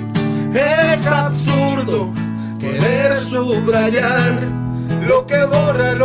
[0.54, 2.14] Es absurdo
[2.60, 4.44] querer subrayar
[5.08, 6.04] lo que borra el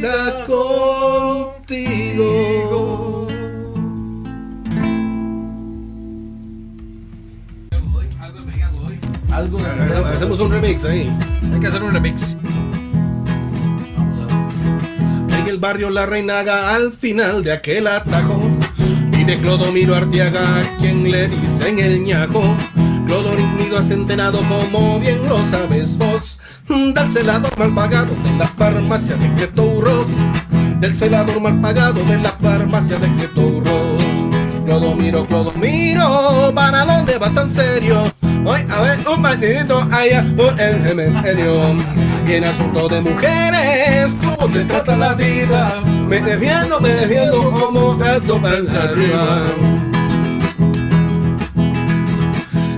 [0.00, 1.76] vida contigo.
[9.30, 9.68] Algo de
[10.16, 11.10] Hacemos un remix ahí.
[11.52, 12.38] Hay que hacer un remix.
[13.96, 15.40] Vamos a ver.
[15.40, 18.40] En el barrio La Reinaga, al final de aquel atajo,
[19.10, 22.42] vive Clodomiro Arteaga, quien le dicen el ñajo.
[23.06, 26.29] Clodomiro ha centenado como bien lo sabes vos.
[26.70, 30.18] Del celador mal pagado de la farmacia de Cletouros.
[30.78, 34.00] Del celador mal pagado de la farmacia de Cletouros.
[34.64, 38.04] Clodomiro, Clodomiro, ¿para dónde vas tan serio?
[38.44, 41.74] Voy a ver un bandito allá por el cementerio.
[42.28, 45.74] Y en asunto de mujeres, ¿cómo te trata la vida?
[45.84, 49.42] Me defiendo, me defiendo como gato panza arriba.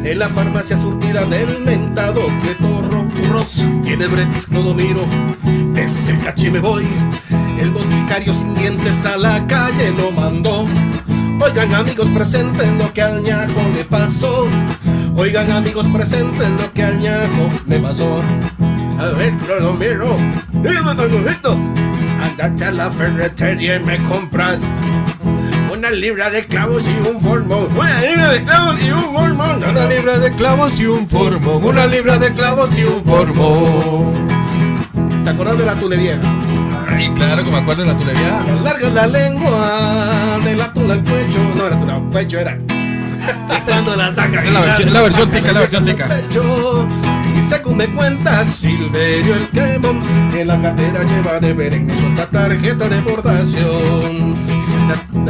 [0.03, 3.02] En la farmacia surtida del mentado Cletorro
[3.33, 5.07] Ros Tiene bretis Clodomiro
[5.75, 6.87] Es el cachi me voy
[7.59, 10.67] El boticario sin dientes a la calle lo mandó.
[11.41, 14.49] Oigan amigos presenten lo que al ñajo le pasó.
[15.17, 18.21] Oigan amigos presenten lo que al ñajo le pasó.
[18.99, 20.17] A ver Clodomiro
[20.53, 20.91] Dime
[22.23, 24.59] Andate a la ferretería y me compras
[25.83, 27.69] una libra de clavos y un formón.
[27.77, 29.65] Una libra de clavos y un formón.
[29.65, 31.65] Una libra de clavos y un formón.
[31.65, 34.29] Una libra de clavos y un formón.
[35.25, 36.21] ¿Te acuerdas de la tulería?
[36.89, 38.45] Ay, claro que me acuerdo de la tulevia.
[38.63, 41.41] Larga la lengua de la tula al cuello.
[41.57, 42.57] No era tula al cuello, era.
[42.57, 44.39] Y cuando la saca.
[44.39, 46.09] Esa es la versión- la versión tica, la versión tica.
[47.37, 50.03] Y según me cuenta Silverio el quemón
[50.39, 54.37] En la cartera lleva de perenne Suelta tarjeta de portación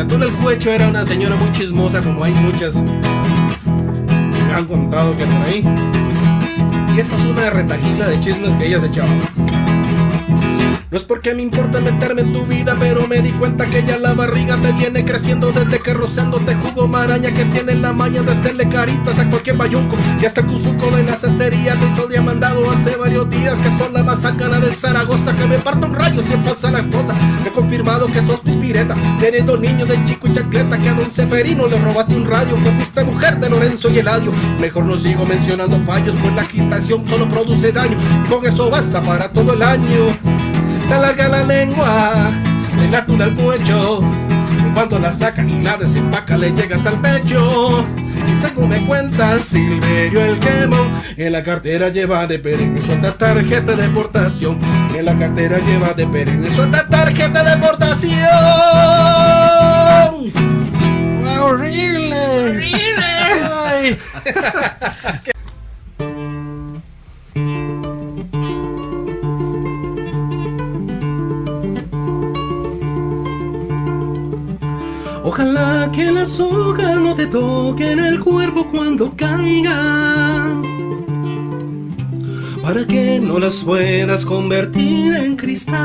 [0.09, 5.25] Tula al cuello era una señora muy chismosa Como hay muchas Me han contado que
[5.25, 5.65] por ahí.
[6.95, 9.09] Y esa es una retajila de chismes que ella se echaba
[10.93, 13.97] no es porque me importa meterme en tu vida, pero me di cuenta que ya
[13.97, 18.33] la barriga te viene creciendo desde que rozándote jugo maraña que tiene la maña de
[18.33, 19.97] hacerle caritas a cualquier bayunco.
[20.21, 21.77] Y hasta el cuzuco de la cestería
[22.11, 25.35] le ha mandado hace varios días que son la más sacana del Zaragoza.
[25.35, 27.15] Que me parta un rayo si es falsa la cosa.
[27.47, 30.77] He confirmado que sos pispireta, teniendo niño de chico y chancleta.
[30.77, 34.31] Que a don Seferino le robaste un radio, que fuiste mujer de Lorenzo y Eladio.
[34.61, 37.97] Mejor no sigo mencionando fallos, pues la quistación solo produce daño.
[38.29, 40.42] Con eso basta para todo el año.
[40.93, 42.31] Te alarga la lengua,
[42.77, 44.03] le natura al cuello.
[44.75, 47.87] Cuando la sacan y la desempaca, le llega hasta el pecho.
[47.97, 53.75] Y según me cuenta Silverio el quemón, en la cartera lleva de perenne suelta tarjeta
[53.75, 54.59] de portación.
[54.95, 58.29] En la cartera lleva de suelta tarjeta de portación.
[61.41, 62.17] ¡Horrible!
[62.45, 63.07] ¡Horrible!
[63.67, 63.99] Ay.
[75.93, 80.63] que las hojas no te toquen el cuerpo cuando caigan.
[82.63, 85.79] Para que no las puedas convertir en cristal.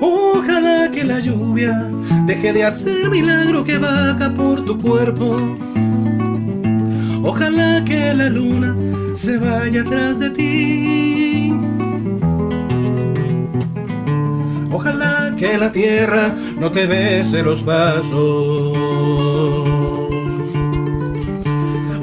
[0.00, 1.88] Ojalá que la lluvia
[2.26, 5.36] deje de hacer milagro que baja por tu cuerpo.
[7.22, 8.76] Ojalá que la luna
[9.14, 11.11] se vaya atrás de ti.
[14.72, 18.72] Ojalá que la tierra no te bese los pasos.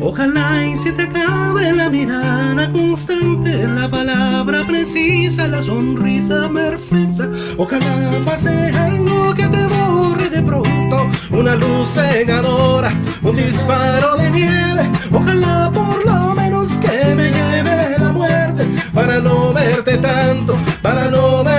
[0.02, 7.30] Ojalá y se te acabe la mirada constante, la palabra precisa, la sonrisa perfecta.
[7.58, 14.92] Ojalá pase algo que te borre de pronto, una luz cegadora, un disparo de nieve.
[15.12, 21.44] Ojalá por lo menos que me lleve la muerte para no verte tanto, para no
[21.44, 21.59] verte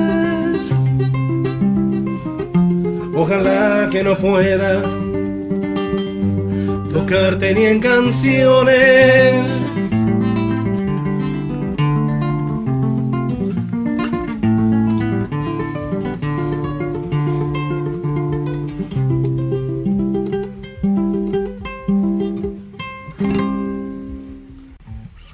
[3.13, 4.81] Ojalá que no pueda
[6.91, 9.67] tocarte ni en canciones.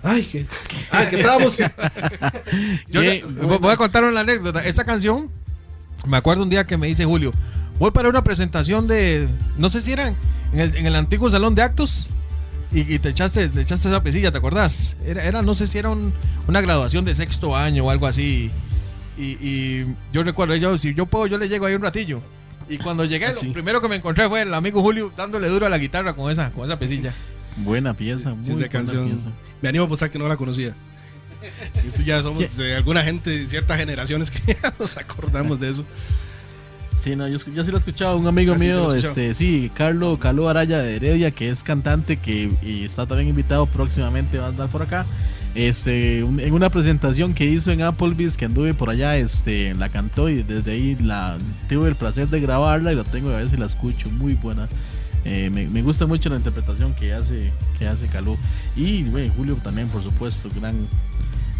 [0.02, 0.48] Ay, que,
[0.90, 1.58] ay, que estábamos.
[2.90, 3.02] Yo
[3.60, 4.66] voy a contar una anécdota.
[4.66, 5.30] Esta canción,
[6.08, 7.32] me acuerdo un día que me dice Julio,
[7.80, 10.16] voy para una presentación de, no sé si eran
[10.54, 12.10] en el, en el antiguo salón de actos
[12.72, 14.98] y, y te echaste, te echaste esa pesilla, ¿te acordás?
[15.06, 16.14] Era, era no sé si era un-
[16.48, 18.52] una graduación de sexto año o algo así.
[19.18, 22.22] Y, y yo recuerdo, yo, si yo puedo, yo le llego ahí un ratillo.
[22.70, 23.48] Y cuando llegué, Así.
[23.48, 26.30] lo primero que me encontré fue el amigo Julio dándole duro a la guitarra con
[26.32, 27.14] esa, con esa pesilla.
[27.58, 29.10] Buena pieza, muy Sí, esa buena canción.
[29.10, 29.30] pieza.
[29.62, 30.76] Me animo a apostar que no la conocía.
[31.88, 35.86] Eso ya somos de alguna gente de ciertas generaciones que ya nos acordamos de eso.
[36.94, 39.10] Sí, no, yo, yo sí lo he escuchado, un amigo Ah, sí, sí mío, escuchado.
[39.10, 43.66] este, sí, Carlos Caló Araya de Heredia, que es cantante, que y está también invitado
[43.68, 45.06] próximamente, va a andar por acá.
[45.56, 49.90] Este, un- en una presentación que hizo en Applebee's, que anduve por allá, este, la
[49.90, 51.38] cantó y desde ahí la
[51.70, 54.68] tuve el placer de grabarla y la tengo a ver si la escucho, muy buena.
[55.26, 58.38] Eh, me, me gusta mucho la interpretación que hace, que hace Caló.
[58.76, 60.76] Y güey, Julio también, por supuesto, gran,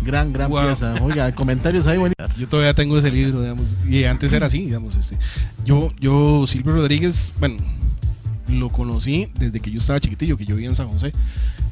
[0.04, 0.66] gran, gran Wow.
[0.68, 0.94] pieza.
[1.02, 2.14] Oiga, comentarios ahí, bueno.
[2.38, 3.76] Yo todavía tengo ese libro, digamos.
[3.88, 4.96] Y antes era así, digamos.
[4.96, 5.18] Este.
[5.66, 7.58] Yo, yo, Silvio Rodríguez, bueno,
[8.48, 11.12] lo conocí desde que yo estaba chiquitillo, que yo vivía en San José.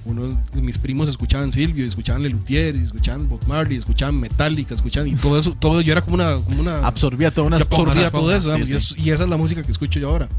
[0.08, 5.16] Uno de mis primos escuchaban Silvio, escuchaban Lelutier, escuchaban Bob Marley, escuchaban Metallica, escuchaban y
[5.16, 8.38] todo eso, todo yo era como una, como una Absorbía toda una absorbía todo esponja.
[8.38, 10.30] eso, digamos, Sí, y, es- y esa es la música que escucho yo ahora.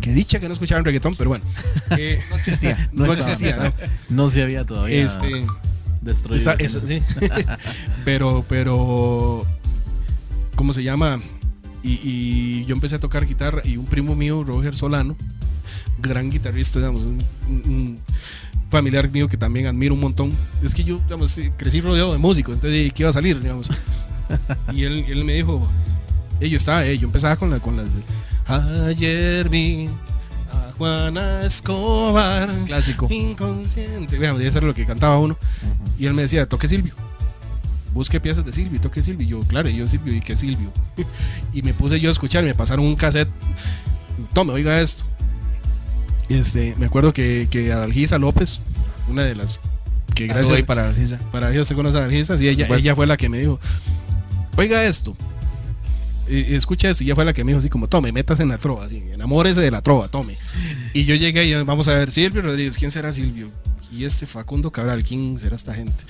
[0.00, 1.44] Que dicha que no escuchaban reggaetón, pero bueno,
[1.98, 2.88] eh, No existía.
[2.92, 3.56] no, No existía.
[3.56, 4.16] ¿no?
[4.24, 5.44] No se había todavía Este,
[6.04, 6.36] destruido.
[6.40, 7.00] esa- esa- sí.
[8.04, 9.46] pero, pero,
[10.54, 11.20] ¿cómo se llama?
[11.82, 15.16] Y, y yo empecé a tocar guitarra y un primo mío, Roger Solano,
[16.00, 17.98] gran guitarrista, digamos, un, un
[18.70, 20.32] familiar mío que también admiro un montón.
[20.62, 23.68] Es que yo, digamos, crecí rodeado de músicos, entonces, ¿qué iba a salir, digamos?
[24.72, 25.68] Y él, él me dijo,
[26.40, 28.02] yo estaba, eh, yo empezaba con, la, con las de,
[28.88, 29.88] ayer vi
[30.78, 32.50] Juana Escobar.
[32.66, 33.06] Clásico.
[33.10, 34.18] Inconsciente.
[34.18, 35.38] Veamos, eso era lo que cantaba uno.
[35.98, 36.94] Y él me decía, toque Silvio.
[37.92, 39.26] Busque piezas de Silvio, toque Silvio.
[39.26, 40.72] Y yo, claro, yo Silvio, ¿y qué Silvio?
[41.52, 43.30] y me puse yo a escuchar, me pasaron un cassette.
[44.32, 45.04] Tome, oiga esto.
[46.28, 48.60] Y este, me acuerdo que, que Adalgisa López,
[49.08, 49.60] una de las
[50.14, 51.18] que Gracias para la risa.
[51.32, 52.74] para ella se conoce a Adalgisa, ella, supuesto.
[52.76, 53.60] ella fue la que me dijo,
[54.56, 55.16] oiga esto.
[56.28, 58.58] Escucha esto, y ella fue la que me dijo así como, tome, métase en la
[58.58, 60.36] trova, así, enamórese de la trova, tome.
[60.94, 63.50] Y yo llegué y vamos a ver, Silvio Rodríguez, ¿quién será Silvio?
[63.92, 66.02] Y este Facundo Cabral, ¿quién será esta gente?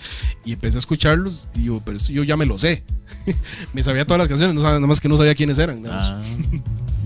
[0.45, 2.83] Y empecé a escucharlos y yo, pero esto yo ya me lo sé.
[3.75, 5.83] me sabía todas las canciones, no nada más que no sabía quiénes eran.
[5.87, 6.23] Ah,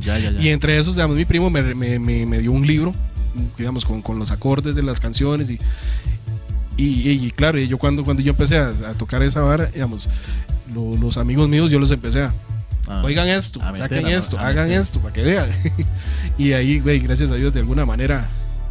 [0.00, 0.40] ya, ya, ya.
[0.40, 2.94] Y entre esos, digamos, mi primo me, me- me- me dio un libro,
[3.56, 5.58] digamos, con, con los acordes de las canciones y,
[6.76, 10.08] y, y claro, y yo cuando, cuando yo empecé a, a tocar esa vara, digamos,
[10.72, 12.34] lo- los amigos míos yo los empecé a,
[12.88, 15.48] Ah, oigan esto, a meter, saquen esto, hagan esto, para que vean.
[16.38, 18.28] y ahí, güey, gracias a Dios, de alguna manera,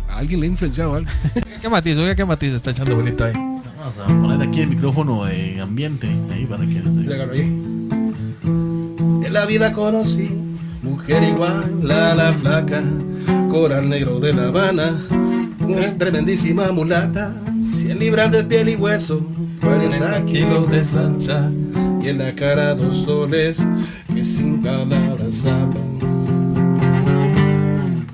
[0.10, 1.10] a alguien le ha influenciado algo.
[1.36, 1.98] Oiga, ¿Qué matiz?
[1.98, 3.34] Oiga, ¿qué matiz está echando bonito ahí?
[3.34, 6.08] Vamos a poner aquí el micrófono de ambiente.
[6.34, 6.82] Ahí para que.
[6.82, 7.42] Le agarro ahí.
[7.42, 10.48] En la vida conocí
[10.82, 12.82] mujer igual a la flaca,
[13.50, 15.00] coral negro de La Habana,
[15.60, 17.34] una tremendísima mulata,
[17.72, 19.26] 100 libras de piel y hueso,
[19.62, 21.52] 40 kilos de salsa,
[22.10, 23.58] en la cara dos soles
[24.14, 25.98] que sin palabras hablan.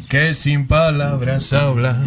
[0.10, 2.00] Que sin palabras habla.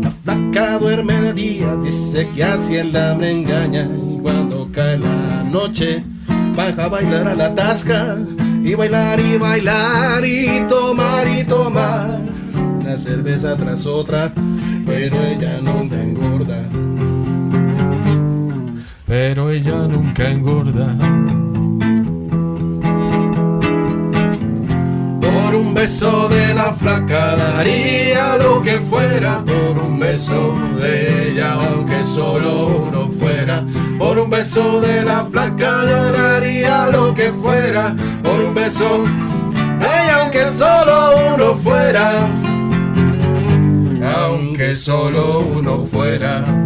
[0.00, 3.88] La flaca duerme de día, dice que así el hambre engaña.
[4.10, 6.04] Y cuando cae la noche,
[6.54, 8.16] baja a bailar a la tasca.
[8.62, 12.20] Y bailar y bailar y tomar y tomar.
[12.80, 14.32] Una cerveza tras otra,
[14.84, 16.85] pero ella no me engorda.
[19.06, 20.88] Pero ella nunca engorda.
[25.20, 29.44] Por un beso de la flaca daría lo que fuera.
[29.44, 33.64] Por un beso de ella, aunque solo uno fuera.
[33.96, 37.94] Por un beso de la flaca yo daría lo que fuera.
[38.24, 39.04] Por un beso
[39.78, 42.28] de ella, aunque solo uno fuera.
[44.18, 46.65] Aunque solo uno fuera.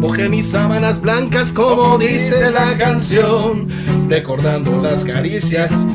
[0.00, 3.68] Mojé mis sábanas blancas como dice la canción,
[4.08, 5.86] recordando las caricias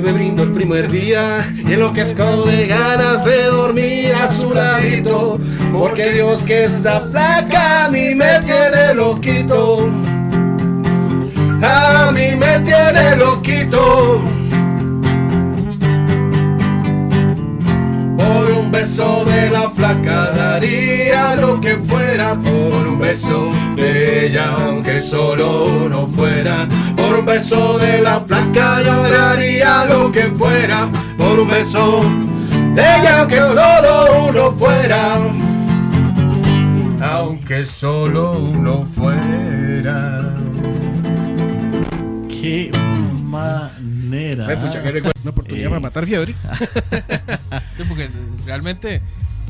[0.00, 1.52] me brindo el primer día.
[1.56, 5.38] Y enloquezco de ganas de dormir a su ladito.
[5.72, 9.88] Porque Dios que esta placa a mí me tiene loquito.
[11.62, 14.37] A mí me tiene loquito
[18.78, 25.64] beso de la flaca daría lo que fuera por un beso de ella aunque solo
[25.84, 32.02] uno fuera por un beso de la flaca lloraría lo que fuera por un beso
[32.76, 35.16] de ella aunque solo uno fuera
[37.02, 40.34] aunque solo uno fuera
[42.28, 42.70] Qué
[43.24, 44.46] manera.
[44.48, 45.10] Ay, pucha, recuerdo.
[45.22, 45.68] Una oportunidad Eh.
[45.70, 46.34] para matar fiebre.
[48.46, 49.00] Realmente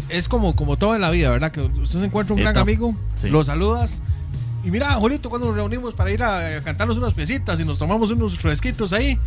[0.09, 1.51] es como, como todo en la vida, ¿verdad?
[1.53, 3.29] Que usted se encuentra un gran amigo, Sí.
[3.29, 4.03] lo saludas.
[4.65, 7.79] Y mira, Julito, cuando nos reunimos para ir a, a cantarnos unas piecitas y nos
[7.79, 9.19] tomamos unos fresquitos ahí.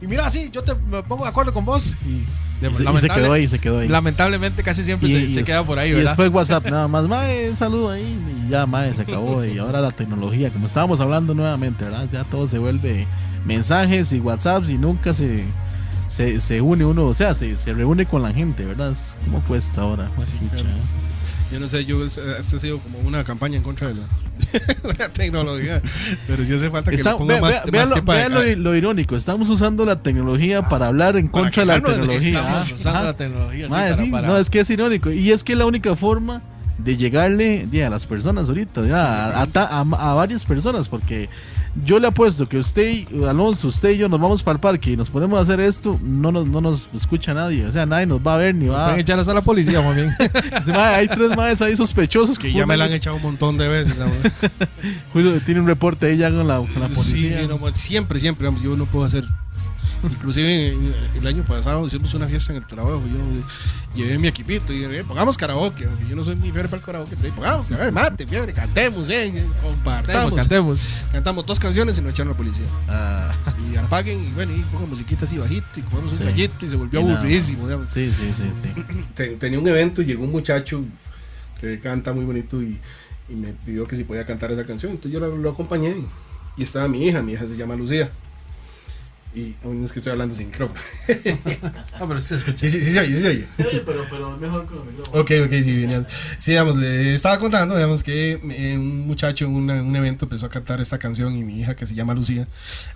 [0.00, 1.96] Y mira, sí, yo te me pongo de acuerdo con vos.
[2.06, 2.24] Y,
[2.64, 3.88] de- Y se, y quedó ahí, se quedó ahí.
[3.88, 6.10] Lamentablemente casi siempre Y- se, y se queda por ahí, Y ¿verdad?
[6.12, 8.16] después WhatsApp, nada más, mae, saludo ahí.
[8.46, 9.44] Y ya, mae, se acabó.
[9.44, 12.08] Y ahora la tecnología, como estábamos hablando nuevamente, ¿verdad?
[12.12, 13.06] Ya todo se vuelve
[13.44, 15.44] mensajes y WhatsApps y nunca se,
[16.08, 18.92] se, se une uno, o sea, se, se reúne con la gente, ¿verdad?
[18.92, 20.10] Es como cuesta ahora.
[20.18, 20.68] Sí, claro.
[21.52, 22.20] Yo no sé, yo esto
[22.56, 24.02] ha sido como una campaña en contra de la,
[24.92, 25.80] de la tecnología,
[26.26, 28.28] pero sí hace falta que Está- le ponga vea- más, vea- más vea tiempo vea
[28.28, 32.28] lo- lo irónico, estamos usando la tecnología para hablar en contra de la de tecnología.
[32.28, 33.06] esta- ah, Estamos usando ajá.
[33.06, 35.10] la tecnología sí, para- para- No, es que es irónico.
[35.10, 36.42] Y es que es la única forma
[36.78, 38.80] de llegarle ya, a las personas ahorita,
[39.42, 41.28] a, varias personas, porque
[41.84, 44.96] yo le apuesto que usted, Alonso, usted y yo nos vamos para el parque y
[44.96, 48.20] nos ponemos a hacer esto, no nos, no nos escucha nadie, o sea, nadie nos
[48.20, 48.98] va a ver ni va a...
[48.98, 50.14] echar hasta la policía, más bien.
[50.18, 52.38] Dice, "Mae, hay tres madres ahí sospechosos.
[52.38, 53.96] que ya me la han echado un montón de veces.
[55.12, 57.46] Julio tiene un reporte ahí ya con la, con la policía.
[57.48, 59.24] no, siempre, siempre, yo no puedo hacer.
[60.02, 60.76] Inclusive
[61.16, 65.02] el año pasado hicimos una fiesta en el trabajo, yo llevé mi equipito y dije,
[65.04, 68.52] pongamos karaoke, aunque yo no soy ni fiebre para el karaoke, pero pongamos, mate, fiebre,
[68.52, 70.34] cantemos, eh, compartamos.
[70.34, 71.02] Cantemos, cantemos.
[71.12, 72.66] Cantamos dos canciones y nos echaron a la policía.
[72.88, 73.32] Ah,
[73.72, 76.18] Y apaguen y bueno, y pongan musiquita así bajito y comemos Sí.
[76.22, 77.64] un gallito y se volvió Y aburridísimo.
[77.66, 77.90] digamos.
[77.92, 79.04] sí, sí, sí, sí.
[79.14, 80.84] Ten- tenía un evento y llegó un muchacho
[81.60, 82.78] que canta muy bonito y,
[83.28, 84.92] y me pidió que si podía cantar esa canción.
[84.92, 85.96] Entonces yo lo, lo acompañé
[86.56, 88.12] y estaba mi hija, mi hija se llama Lucía.
[89.38, 90.80] Y aún es que estoy hablando sin micrófono.
[92.00, 92.58] Ah, pero sí se escucha.
[92.58, 93.46] Sí, sí, sí, se oye, sí, se oye.
[93.68, 95.20] Oye, pero, pero mejor con el micrófono.
[95.20, 96.06] Ok, ok, sí, genial.
[96.38, 100.46] Sí, digamos, le estaba contando, digamos, que eh, un muchacho en una- un evento empezó
[100.46, 102.46] a cantar esta canción y mi hija, que se llama Lucía,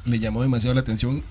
[0.05, 1.23] le llamó demasiado la atención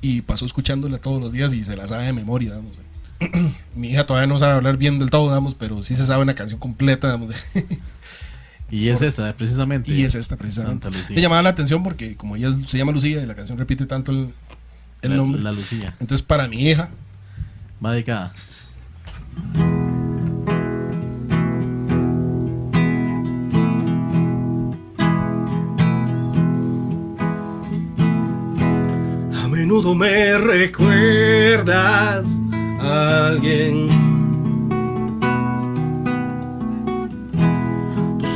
[0.00, 2.78] y pasó escuchándola todos los días y se la sabe de memoria, digamos.
[3.74, 6.34] mi hija todavía no sabe hablar bien del todo, digamos, pero sí se sabe una
[6.34, 7.36] canción completa, digamos.
[8.70, 9.90] Y es esa, precisamente.
[9.92, 10.84] y es esta precisamente.
[10.84, 11.16] Santa Lucía.
[11.16, 14.12] Me llamaba la atención porque como ella se llama Lucía y la canción repite tanto
[14.12, 14.32] el,
[15.02, 15.96] el la, nombre, La Lucía.
[16.00, 16.90] entonces para mi hija,
[17.82, 18.32] Va dedicada.
[29.42, 32.24] A menudo me recuerdas
[32.80, 34.09] a alguien.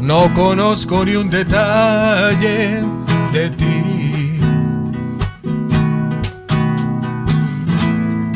[0.00, 2.82] no conozco ni un detalle
[3.32, 4.40] de ti.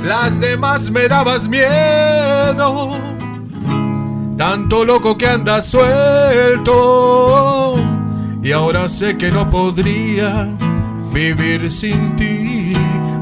[0.04, 2.98] Las demás me dabas miedo,
[4.36, 6.64] tanto loco que andas suelto
[8.42, 10.48] y ahora sé que no podría
[11.12, 12.74] vivir sin ti.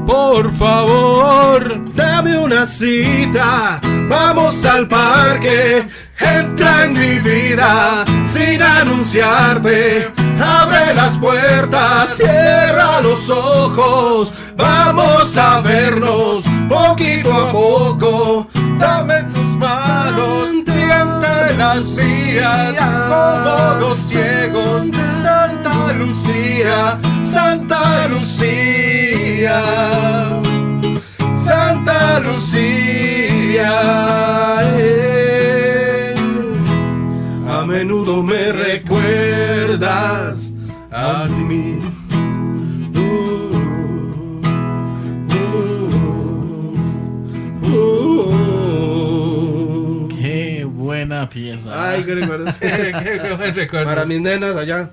[0.05, 3.79] Por favor, Dame una cita,
[4.09, 5.87] vamos al parque.
[6.23, 10.11] Entra en mi vida sin anunciarte.
[10.39, 14.33] Abre las puertas, cierra los ojos.
[14.55, 18.47] Vamos a vernos poquito a poco.
[18.79, 22.75] Dame tus manos, siente las mías
[23.09, 24.91] como dos ciegos.
[25.21, 29.61] Santa Lucía, Santa Lucía.
[31.33, 33.71] Santa Lucía.
[34.77, 35.12] eh
[37.83, 40.53] menudo me recuerdas
[40.89, 41.79] a mí.
[42.95, 42.99] Uh,
[47.67, 51.91] uh, uh, qué buena pieza.
[51.91, 52.55] Ay, qué recuerdos.
[53.83, 54.91] Para mis nenas allá.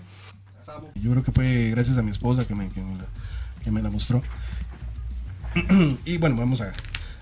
[0.96, 2.82] Yo creo que fue gracias a mi esposa que me, que
[3.70, 4.20] me, la, mostró.
[6.04, 6.72] y bueno, vamos a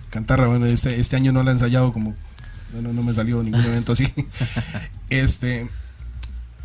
[0.09, 0.47] cantarla.
[0.47, 2.15] Bueno, este, este año no la he ensayado como
[2.75, 4.05] no, no, no me salió ningún evento así.
[5.11, 5.69] este.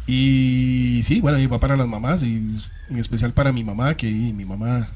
[0.06, 2.36] Y sí, bueno, y va para las mamás y
[2.90, 4.88] en especial para mi mamá, que mi mamá.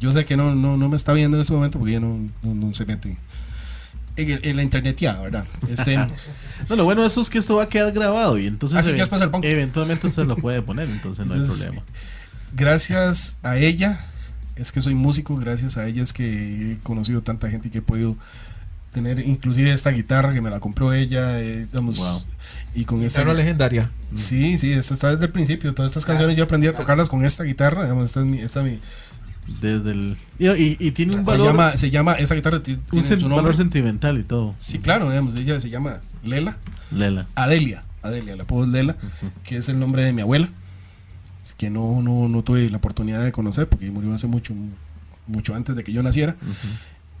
[0.00, 2.28] Yo sé que no, no, no me está viendo en este momento porque ella no,
[2.42, 3.16] no, no se mete
[4.16, 5.46] en, el- en la internet ya, ¿verdad?
[5.68, 5.96] Este,
[6.68, 8.88] No, lo bueno de eso es que esto va a quedar grabado y entonces Así
[8.90, 9.44] que even- después el punk.
[9.44, 11.86] eventualmente se lo puede poner, entonces no hay Entonces, problema.
[12.56, 14.00] gracias a ella
[14.56, 17.78] es que soy músico, gracias a ella es que he conocido tanta gente y que
[17.78, 18.16] he podido
[18.92, 22.22] tener inclusive esta guitarra que me la compró ella, eh, digamos, Wow.
[22.74, 23.90] y con esta Guitarra legendaria.
[24.14, 27.24] Sí, sí, esta está desde el principio, todas estas canciones yo aprendí a tocarlas con
[27.24, 28.80] esta guitarra, digamos, esta es mi, esta es mi-
[29.60, 32.74] Desde el, y, y- y tiene un se valor, llama se llama esa guitarra ti-
[32.74, 34.54] un tiene sen- su valor sentimental y todo.
[34.60, 36.58] Sí, claro, digamos, ella se llama Lela
[36.92, 37.26] Lela.
[37.34, 38.96] Adelia, Adelia, la apodo es Lela,
[39.42, 40.48] que es el nombre de mi abuela.
[41.42, 44.54] Es que no, no, no tuve la oportunidad de conocer porque murió hace mucho,
[45.26, 46.36] mucho antes de que yo naciera.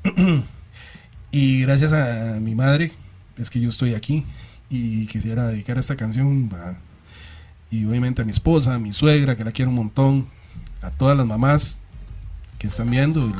[1.32, 2.92] y gracias a mi madre
[3.36, 4.24] es que yo estoy aquí
[4.70, 6.76] y quisiera dedicar esta canción a-
[7.70, 10.28] y obviamente a mi esposa, a mi suegra, que la quiero un montón,
[10.82, 11.80] a todas las mamás
[12.58, 13.32] que están viendo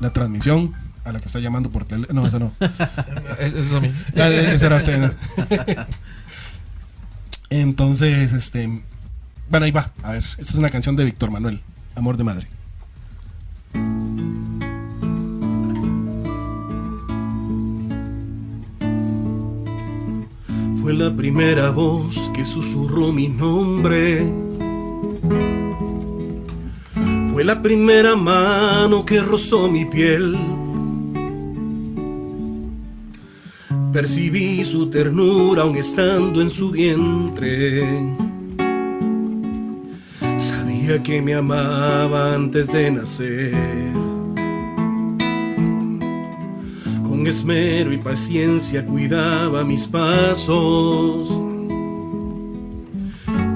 [0.00, 0.74] la transmisión,
[1.04, 2.22] a la que está llamando por teléfono.
[2.22, 2.52] No, esa no.
[3.38, 3.92] Es- Eso a mí.
[4.16, 5.14] Ah, e- Ese era usted, ¿no?
[7.50, 8.82] Entonces, este.
[9.48, 9.92] Bueno, ahí va.
[10.02, 11.60] A ver, esta es una canción de Víctor Manuel,
[11.94, 12.48] Amor de Madre.
[20.86, 24.32] Fue la primera voz que susurró mi nombre.
[27.32, 30.38] Fue la primera mano que rozó mi piel.
[33.92, 38.14] Percibí su ternura aun estando en su vientre.
[40.36, 44.15] Sabía que me amaba antes de nacer.
[47.16, 51.30] Con esmero y paciencia cuidaba mis pasos.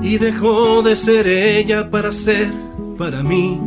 [0.03, 2.51] Y dejó de ser ella para ser
[2.97, 3.61] para mí.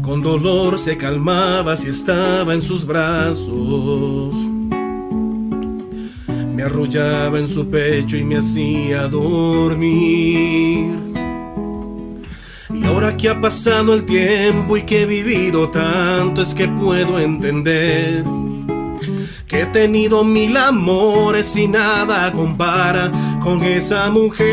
[0.00, 4.32] Con dolor se calmaba si estaba en sus brazos.
[6.54, 11.15] Me arrollaba en su pecho y me hacía dormir.
[12.96, 18.24] Ahora que ha pasado el tiempo y que he vivido tanto es que puedo entender
[19.46, 24.46] que he tenido mil amores y nada compara con esa mujer.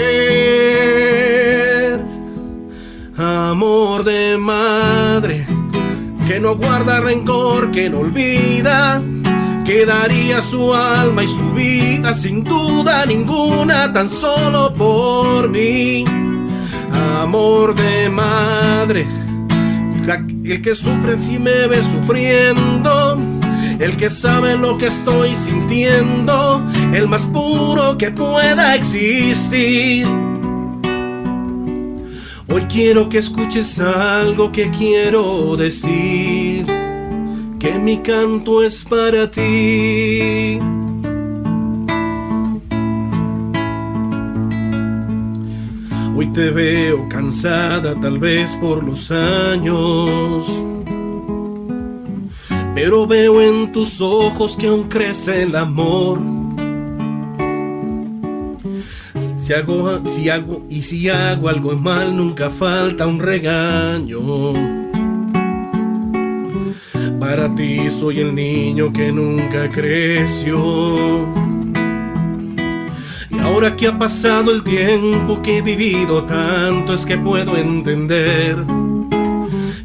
[3.16, 5.48] Amor de madre
[6.28, 9.02] que no guarda rencor, que no olvida,
[9.64, 16.04] que daría su alma y su vida sin duda ninguna tan solo por mí
[17.24, 19.08] amor de madre.
[20.44, 23.18] El que sufre si me ve sufriendo.
[23.80, 26.64] El que sabe lo que estoy sintiendo.
[26.94, 30.06] El más puro que pueda existir.
[32.50, 36.66] Hoy quiero que escuches algo que quiero decir.
[37.58, 40.60] Que mi canto es para ti.
[46.16, 50.46] Hoy te veo cansada tal vez por los años.
[52.76, 56.20] Pero veo en tus ojos que aún crece el amor.
[59.38, 64.54] Si hago, si hago, y si hago algo mal, nunca falta un regaño.
[67.20, 71.43] Para ti soy el niño que nunca creció.
[73.54, 78.58] Ahora que ha pasado el tiempo que he vivido tanto es que puedo entender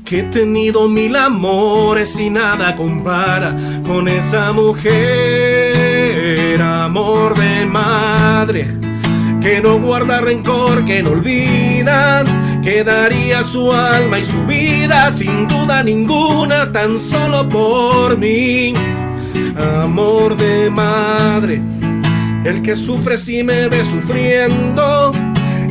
[0.06, 3.54] que he tenido mil amores y nada compara
[3.86, 4.88] con esa mujer.
[6.62, 8.68] Amor de madre
[9.42, 12.24] que no guarda rencor, que no olvida,
[12.64, 18.72] que daría su alma y su vida sin duda ninguna tan solo por mí.
[19.82, 21.60] Amor de madre
[22.44, 25.12] el que sufre si me ve sufriendo,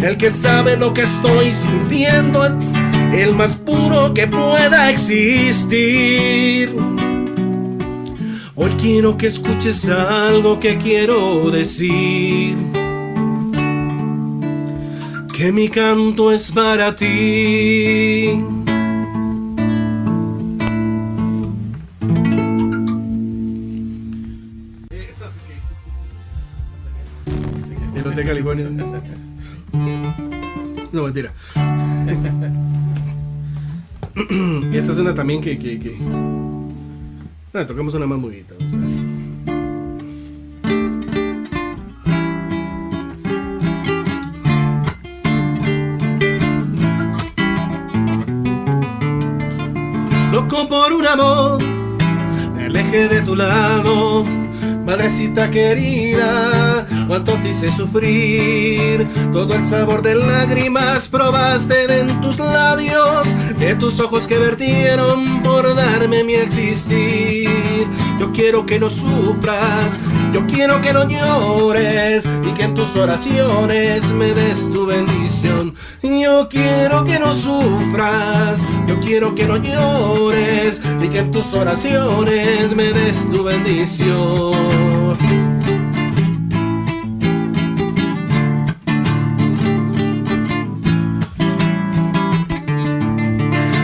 [0.01, 2.45] el que sabe lo que estoy sintiendo,
[3.13, 6.75] el más puro que pueda existir.
[8.55, 12.55] Hoy quiero que escuches algo que quiero decir.
[15.35, 18.43] Que mi canto es para ti.
[30.91, 31.33] No, mentira.
[34.73, 35.57] esta es una también que.
[35.57, 35.97] que, que...
[37.53, 37.65] Ah,
[37.95, 38.19] una más.
[50.31, 51.63] Loco por un amor,
[52.55, 54.06] me alejé de tu lado.
[54.87, 59.05] Madrecita querida, cuánto te hice sufrir.
[59.33, 63.27] Todo el sabor de lágrimas probaste en tus labios,
[63.59, 67.49] de tus ojos que vertieron por darme mi existir.
[68.19, 69.99] Yo quiero que no sufras,
[70.33, 75.75] yo quiero que no llores y que en tus oraciones me des tu bendición.
[76.01, 82.75] Yo quiero que no sufras, yo quiero que no llores y que en tus oraciones
[82.75, 85.17] me des tu bendición.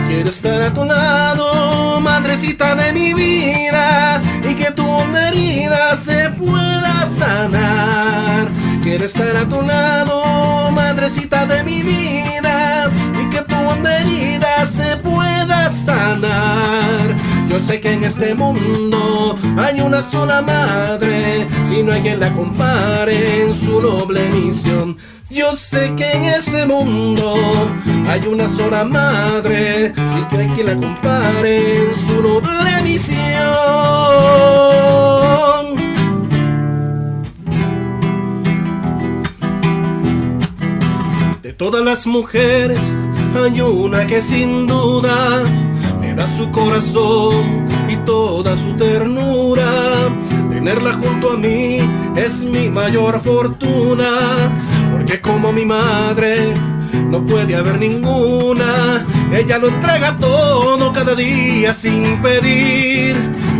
[0.08, 3.73] Quiero estar a tu lado, madrecita de mi vida,
[5.04, 8.48] honda herida se pueda sanar.
[8.82, 12.90] Quiero estar a tu lado, madrecita de mi vida,
[13.20, 13.54] y que tu
[13.88, 17.14] herida se pueda sanar.
[17.48, 22.32] Yo sé que en este mundo hay una sola madre y no hay quien la
[22.32, 24.96] compare en su noble misión.
[25.30, 27.34] Yo sé que en este mundo
[28.08, 33.24] hay una sola madre y que hay quien la compare en su noble misión.
[41.42, 42.80] De todas las mujeres
[43.42, 45.42] hay una que sin duda
[46.00, 49.70] me da su corazón y toda su ternura.
[50.50, 51.78] Tenerla junto a mí
[52.16, 54.08] es mi mayor fortuna,
[54.92, 56.54] porque como mi madre
[56.92, 59.06] no puede haber ninguna.
[59.32, 63.16] Ella lo entrega todo cada día sin pedir.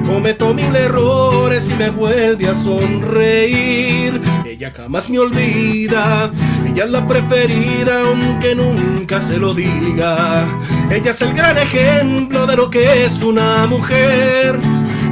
[0.07, 4.21] Cometo mil errores y me vuelve a sonreír.
[4.45, 6.31] Ella jamás me olvida.
[6.67, 10.45] Ella es la preferida, aunque nunca se lo diga.
[10.91, 14.59] Ella es el gran ejemplo de lo que es una mujer.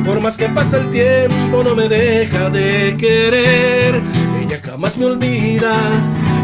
[0.04, 4.00] Por más que pase el tiempo, no me deja de querer.
[4.40, 5.74] Ella jamás me olvida.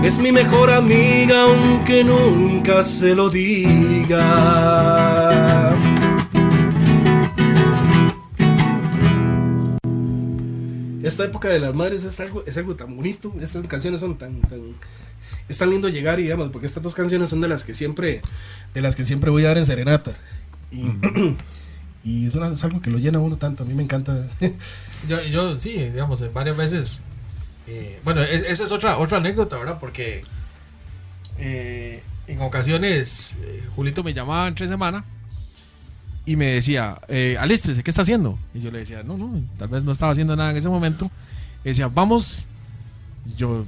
[0.03, 4.25] Es mi mejor amiga, aunque nunca se lo diga.
[11.03, 13.33] Esta época de las madres es algo, es algo tan bonito.
[13.41, 14.61] Estas canciones son tan, tan,
[15.49, 18.21] es tan lindo llegar y digamos, porque estas dos canciones son de las que siempre,
[18.75, 20.17] de las que siempre voy a dar en serenata.
[20.71, 20.83] Y,
[22.05, 23.63] y es, una- es algo que lo llena a uno tanto.
[23.63, 24.27] A mí me encanta.
[25.09, 27.01] Yo, yo sí, digamos, varias veces.
[27.69, 29.79] Eh, bueno, es- esa es otra, otra anécdota, ¿verdad?
[29.79, 30.23] Porque
[31.39, 35.05] eh, en ocasiones eh, Julito me llamaba entre semana
[36.27, 36.99] y me decía,
[37.41, 38.39] alístese, ¿qué está haciendo?
[38.53, 41.11] Y yo le decía, no, no, tal vez no estaba haciendo nada en ese momento.
[41.65, 42.49] Y decía, vamos.
[43.37, 43.65] Yo,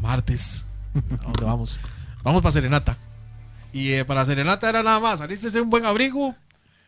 [0.00, 0.66] martes,
[1.20, 1.80] ¿a dónde vamos?
[2.24, 2.96] Vamos para Serenata.
[3.72, 6.34] Y para Serenata era nada más, alístese un buen abrigo.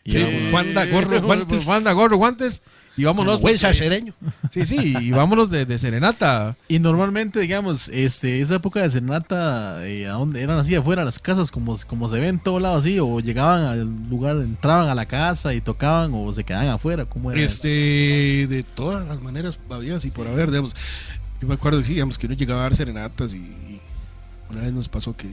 [0.07, 1.65] Sí, fanda, gorro, guantes.
[1.65, 2.63] Fanda, gorro, guantes.
[2.97, 3.41] Y vámonos.
[3.41, 4.13] Buen porque-.
[4.51, 6.57] Sí, sí, y vámonos de, de Serenata.
[6.67, 11.19] Y normalmente, digamos, este, esa época de serenata, eh, ¿a dónde eran así afuera las
[11.19, 14.95] casas, como, como se ve en todo lado así, o llegaban al lugar, entraban a
[14.95, 17.41] la casa y tocaban, o se quedaban afuera, ¿cómo era?
[17.41, 20.75] Este, de todas las maneras, había así por haber, digamos.
[21.41, 23.81] Yo me acuerdo, sí, digamos, que uno llegaba a dar serenatas y, y
[24.49, 25.29] una vez nos pasó que,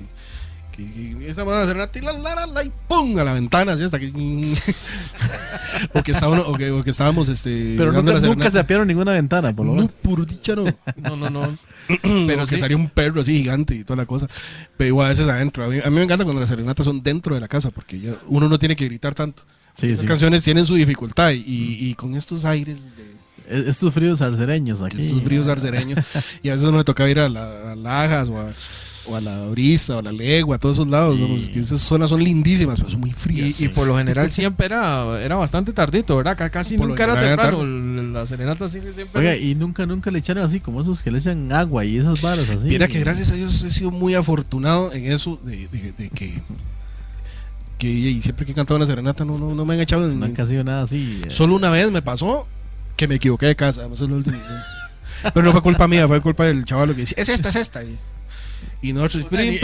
[0.76, 0.84] que,
[1.20, 3.84] que estábamos a serenata y la, la, la, la, y pum, a la ventana, así
[3.84, 4.12] hasta que.
[5.94, 7.76] o, que estábamos, o, que, o que estábamos, este.
[7.78, 9.92] Pero nunca, nunca se apiaron ninguna ventana, por lo No, menos.
[10.02, 10.66] por dicha no.
[10.98, 11.58] No, no, no.
[11.88, 12.58] Pero Pero que sí.
[12.60, 14.28] salía un perro así gigante y toda la cosa.
[14.78, 15.66] Pero igual a veces adentro.
[15.66, 18.00] A mí, a mí me encanta cuando las serenatas son dentro de la casa porque
[18.00, 19.44] ya uno no tiene que gritar tanto.
[19.76, 20.08] Sí, Estas sí.
[20.08, 23.14] canciones tienen su dificultad y, y con estos aires de
[23.50, 25.02] E- Estos fríos arcereños aquí.
[25.02, 26.00] estos fríos arcereños
[26.44, 28.50] y a veces uno le tocaba ir a, la, a Lajas o a,
[29.06, 31.20] o a la Brisa o a la Legua, a todos esos lados.
[31.20, 33.60] vamos, que esas zonas son lindísimas, pero son muy frías.
[33.60, 36.38] Y, y por lo general siempre era, era bastante tardito, ¿verdad?
[36.38, 37.64] Ca- Casi Por nunca era temprano.
[37.66, 38.94] La Serenata siempre.
[39.16, 42.22] Oiga, y nunca, nunca le echaron así, como esos que le echan agua y esas
[42.22, 42.68] varas así.
[42.68, 46.42] Mira que gracias a Dios he sido muy afortunado en eso de, de- de que,
[47.78, 50.20] que y siempre que he cantado una serenata no, no, no me han echado en,
[50.20, 51.22] Nunca ha sido nada así.
[51.26, 51.30] eh.
[51.30, 52.48] Solo una vez me pasó
[52.96, 53.86] que me equivoqué de casa.
[53.92, 54.38] eso es lo último.
[55.34, 57.84] Pero no fue culpa mía, fue culpa del chaval que decía, es esta, es esta.
[57.84, 57.98] Y,
[58.82, 59.60] y nosotros, O sea, prim,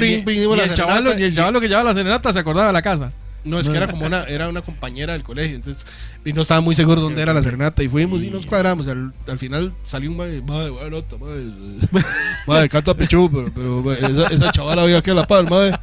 [0.58, 2.74] la el chavalo, serenata ni el y- chavalo que llevaba la Serenata se acordaba de
[2.74, 3.12] la casa.
[3.45, 5.86] No, es que era como una, era una compañera del colegio, entonces,
[6.26, 9.14] y no estaba muy seguro dónde era la serenata, y fuimos y nos cuadramos, al,
[9.28, 11.43] al final salió un madre, madre, buena nota, madre,
[12.47, 15.50] madre, canto a Pichu, pero, pero madre, esa, esa chavala había aquí a la par,
[15.50, 15.80] madre.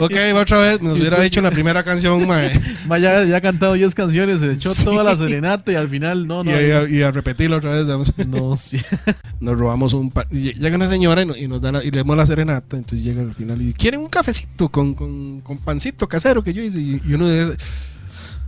[0.00, 3.40] Ok, va otra vez, nos hubiera dicho la primera canción, madre, Ma, ya, ya ha
[3.40, 4.84] cantado 10 canciones, se echó Sí.
[4.84, 6.52] toda la serenata y al final, no, y, no.
[6.52, 8.12] a, y a repetirlo otra vez, digamos.
[8.26, 8.78] No, sí.
[9.40, 10.26] nos robamos un pan.
[10.30, 12.76] y Llega una señora y, nos, y nos da la- y le damos la serenata.
[12.76, 16.62] Entonces llega al final y ¿quieren un cafecito con, con, con pancito casero que yo
[16.62, 16.80] hice?
[16.80, 17.56] Y, y uno de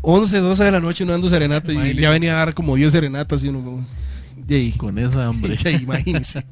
[0.02, 2.92] 11, 12 de la noche uno dando serenata y ya venía a dar como 10
[2.92, 3.86] serenatas y uno.
[4.76, 5.56] Con esa hambre.
[5.82, 6.44] Imagínese.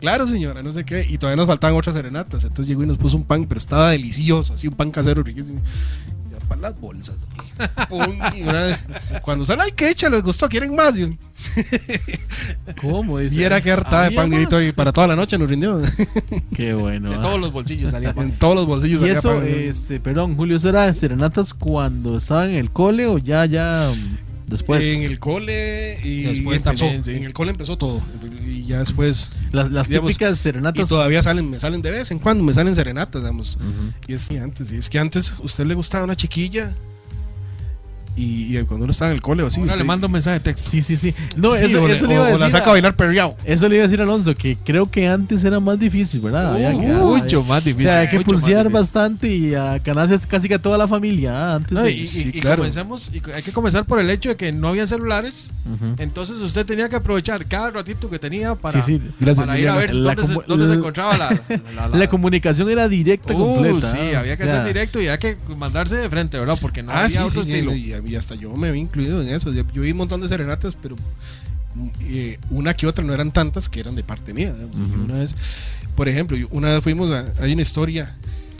[0.00, 1.06] Claro, señora, no sé qué.
[1.08, 2.42] Y todavía nos faltaban otras serenatas.
[2.44, 5.60] Entonces llegó y nos puso un pan, pero estaba delicioso, así un pan casero riquísimo.
[6.30, 7.28] Ya para las bolsas.
[8.36, 10.96] Y una- cuando sale, ay, que hecha, les gustó, quieren más.
[10.98, 11.18] Y
[12.80, 13.18] ¿Cómo?
[13.20, 15.48] Dice, y era que hartada de ¿había pan grito y para toda la noche nos
[15.48, 15.80] rindió.
[16.54, 17.10] Qué bueno.
[17.10, 17.20] De ah.
[17.22, 18.26] todos los bolsillos salía pan.
[18.26, 19.00] en todos los bolsillos.
[19.00, 19.46] Y había eso, pan.
[19.46, 24.18] este, perdón, Julio, ¿eso era serenatas cuando estaba en el cole o ya, ya mm,
[24.46, 24.82] después?
[24.82, 26.84] en el cole y Después empezó.
[26.84, 27.12] también, sí.
[27.14, 28.02] En el cole empezó todo.
[28.46, 29.30] Y ya después.
[29.52, 30.88] las las digamos, típicas Y serenatas.
[30.88, 33.56] todavía salen, me salen de vez en cuando, me salen serenatas, digamos.
[33.56, 33.92] Ujú.
[34.08, 36.74] Y es que antes, y es que antes usted le gustaba una chiquilla.
[38.16, 39.60] Y, y cuando uno estaba en el cole o así.
[39.60, 40.70] Ahora usted- le mando un mensaje de texto.
[40.70, 41.14] Sí, sí, sí.
[41.36, 42.40] No, Sí, eso, o, le- eso le iba a o- o decir.
[42.40, 43.36] la saca a a- bailar perreado.
[43.44, 46.54] Eso le iba a decir a Alonso, que creo que antes era más difícil, ¿verdad?
[46.54, 47.86] Había que- mucho había- más O difícil.
[47.86, 51.32] sea, hay que pulsear bastante y a canales casi que a toda la familia.
[51.52, 52.58] ah, Antes No, de- y, y- Sí, y claro.
[52.58, 55.50] comencemos, y hay que comenzar por el hecho de que no habían celulares.
[55.66, 55.94] Ujú.
[55.98, 59.02] Entonces usted tenía que aprovechar cada ratito que tenía para, Sí, sí.
[59.20, 61.30] Gracias, para ir a ver La dónde, se, comu- dónde se la- encontraba la,
[61.76, 63.86] la, la- La comunicación era directa, Uh, completa.
[63.86, 66.56] sí, ah, había que o sea, hacer directo y había que mandarse de frente, ¿verdad?
[66.60, 67.72] Porque no ah, había otro sí, estilo.
[68.06, 69.52] Y, hasta yo me vi incluido en eso.
[69.52, 70.96] Yo, vi un montón de serenatas, pero
[72.02, 74.54] eh, una que otra no eran tantas que eran de parte mía.
[74.58, 75.04] Y Ujú.
[75.04, 75.34] Una vez,
[75.94, 77.32] por ejemplo, una vez fuimos a.
[77.40, 78.16] Hay una historia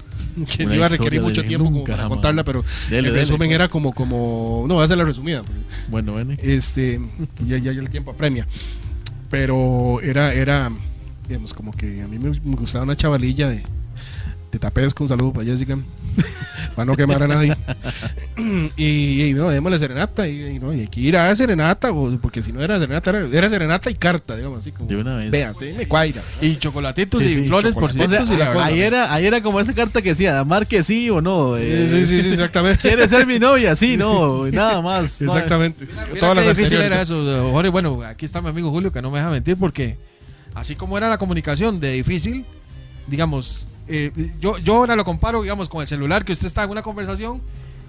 [0.57, 2.11] que Una se iba a requerir mucho tiempo como para jamás.
[2.11, 3.55] contarla, pero Dele, el resumen pues.
[3.55, 4.64] era como, como.
[4.68, 5.42] No, voy a hacer la resumida.
[5.42, 6.34] porque- Bueno, bueno.
[6.42, 7.01] este
[7.47, 8.47] ya, ya, ya el tiempo apremia
[9.28, 10.70] pero era era
[11.28, 13.64] digamos como que a mí me, me gustaba una chavalilla de
[14.59, 15.79] Tapesco, un saludo para Jessica
[16.75, 17.57] para no quemar a nadie
[18.77, 22.19] y, y no, démosle serenata y, y no, y hay que ir a serenata o-
[22.19, 25.17] porque si no era serenata era, era serenata y carta digamos así como De una
[25.17, 25.31] vez.
[25.31, 28.35] vea, sí, me cuadra Y chocolatitos Sí, y sí, flores por si O sea, Estos
[28.35, 28.67] y la cosa.
[28.67, 31.57] ahí, era, ahí era como esa carta que decía, amar que sí o no.
[31.57, 33.75] eh, sí, sí, sí, exactamente ¿Quieres ser mi novia?
[33.77, 35.21] Sí, no, nada más.
[35.23, 37.71] Exactamente Mira todas qué las difícil era eso, Jorge.
[37.71, 39.97] Bueno, aquí está mi amigo Julio que no me deja mentir porque
[40.55, 42.45] así como era la comunicación de difícil,
[43.07, 44.11] digamos, eh,
[44.41, 47.41] yo, yo ahora lo comparo, digamos, con el celular que usted está en una conversación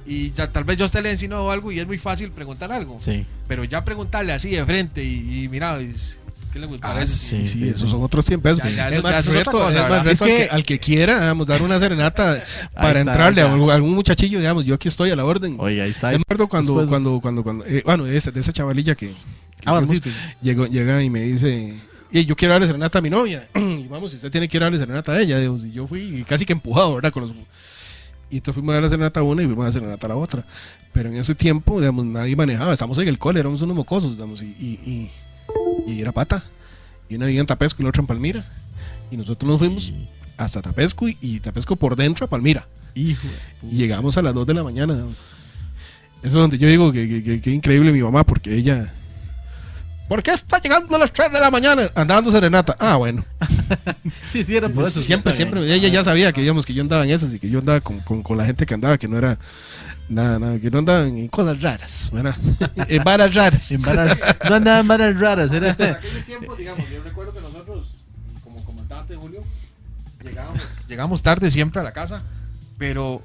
[0.05, 2.71] y ya, tal vez yo a usted le enseñó algo y es muy fácil preguntar
[2.71, 2.97] algo.
[2.99, 3.25] Sí.
[3.47, 6.17] Pero ya preguntarle así de frente y, y mira, es-
[6.53, 6.89] ¿qué le gusta?
[6.91, 8.57] Ah, sí, Sí, sí, sí, esos son otros tiempos.
[8.57, 10.63] Ya, ya, es eso- más reto, cosa, es más reto Es al, que- que, al
[10.63, 12.41] que quiera, vamos, dar una serenata
[12.73, 15.57] para está, entrarle a algún, algún muchachillo, digamos, yo aquí estoy a la orden.
[15.59, 16.09] Oye, ahí está.
[16.11, 19.07] Me acuerdo cuando, Después- cuando, cuando, cuando, eh, bueno, de esa, de esa chavalilla que,
[19.07, 19.13] que
[19.65, 20.25] Ah, bueno, sí, fuimos, sí.
[20.41, 21.77] llegó, llega y me dice,
[22.11, 23.49] y yo quiero darle serenata a mi novia.
[23.55, 26.45] y vamos, si usted tiene que darle serenata a ella, digamos, y yo fui casi
[26.45, 27.11] que empujado, ¿verdad?
[27.11, 27.33] Con los,
[28.29, 30.15] y entonces fuimos a darle serenata a una y fuimos a dar serenata a la
[30.17, 30.45] otra.
[30.93, 34.41] Pero en ese tiempo, digamos, nadie manejaba, estamos en el cole, éramos unos mocosos, digamos,
[34.41, 35.09] y, y,
[35.87, 36.43] y, y era pata.
[37.09, 38.45] Y una vivía en Tapesco y la otra en Palmira.
[39.11, 39.93] Y nosotros nos fuimos
[40.37, 42.67] hasta Tapesco y, y Tapesco por dentro a Palmira.
[42.95, 43.27] Hijo.
[43.69, 44.93] Y llegamos a las 2 de la mañana.
[44.93, 45.15] digamos.
[46.19, 48.93] Eso es donde yo digo que, que, que- que increíble mi mamá, porque ella.
[50.07, 52.75] ¿Por qué está llegando a las 3 de la mañana andando serenata?
[52.79, 53.25] Ah, bueno.
[54.31, 55.01] Sí, sí, era por eso.
[55.01, 55.61] siempre, sí, siempre.
[55.73, 57.99] Ella ya sabía que, digamos, que yo andaba en esas y que yo andaba con,
[58.01, 59.37] con, con la gente que andaba, que no era
[60.09, 62.35] nada, nada, que no andaban en cosas raras, ¿verdad?
[62.87, 63.71] en varas raras.
[63.71, 64.17] En varas-
[64.49, 65.51] no andaban en varas raras.
[65.51, 67.95] Era, En aquellos tiempos, digamos, yo recuerdo que nosotros,
[68.43, 69.43] como comandante Julio,
[70.23, 72.21] llegábamos, llegábamos tarde siempre a la casa,
[72.77, 73.21] pero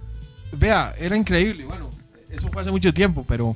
[0.52, 1.64] vea, era increíble.
[1.64, 1.90] Bueno,
[2.30, 3.54] eso fue hace mucho tiempo, pero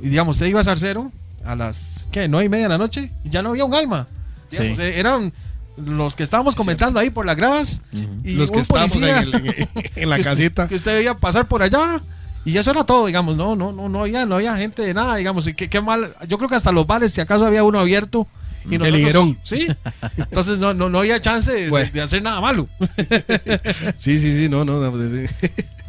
[0.00, 1.10] digamos, usted iba a Zarcero
[1.46, 2.28] a las, ¿qué?
[2.28, 3.10] ¿Nueve y media de la noche?
[3.24, 4.06] Y ya no había un alma.
[4.50, 4.82] Digamos, Sí.
[4.82, 5.32] eh, eran
[5.76, 7.82] los que estábamos comentando ahí por las gradas
[8.24, 10.68] y Los que estábamos en, el- en- en la que usted- casita.
[10.68, 12.00] que usted veía pasar por allá
[12.44, 15.16] y eso era todo, digamos, no, no, no, no había, no había gente de nada,
[15.16, 17.80] digamos, y qué, qué mal, yo creo que hasta los bares, si acaso había uno
[17.80, 18.26] abierto,
[18.64, 19.38] y El nosotros- higuerón.
[19.42, 19.66] sí,
[20.16, 21.90] entonces no, no, no había chance de, Bueno.
[21.92, 22.68] de hacer nada malo.
[23.98, 24.80] Sí, sí, sí, no, no.
[24.80, 25.26] no, sí.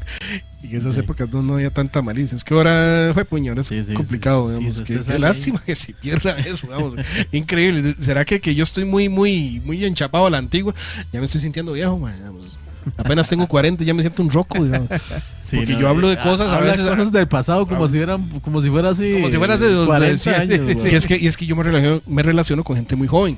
[0.63, 2.35] Y en esas épocas no, no había tanta malicia.
[2.35, 4.75] Es que ahora fue ahora es Sí, sí, complicado, sí, sí, digamos.
[4.87, 6.95] sí, que- qué lástima que se pierda eso, vamos.
[7.31, 7.95] Increíble.
[7.99, 10.73] ¿Será que, que yo estoy muy, muy, muy enchapado a la antigua?
[11.13, 12.57] Ya me estoy sintiendo viejo, man, digamos.
[12.97, 14.89] Apenas tengo 40 y ya me siento un roco, digamos.
[15.39, 18.61] Sí, Porque yo hablo de cosas a veces- cosas del pasado como si eran como
[18.61, 20.29] si fuera así Como si fuera hace dos- 40 sí.
[20.31, 20.89] años Sí.
[20.91, 23.37] Y es que, y es que yo me relaciono, me relaciono con gente muy joven.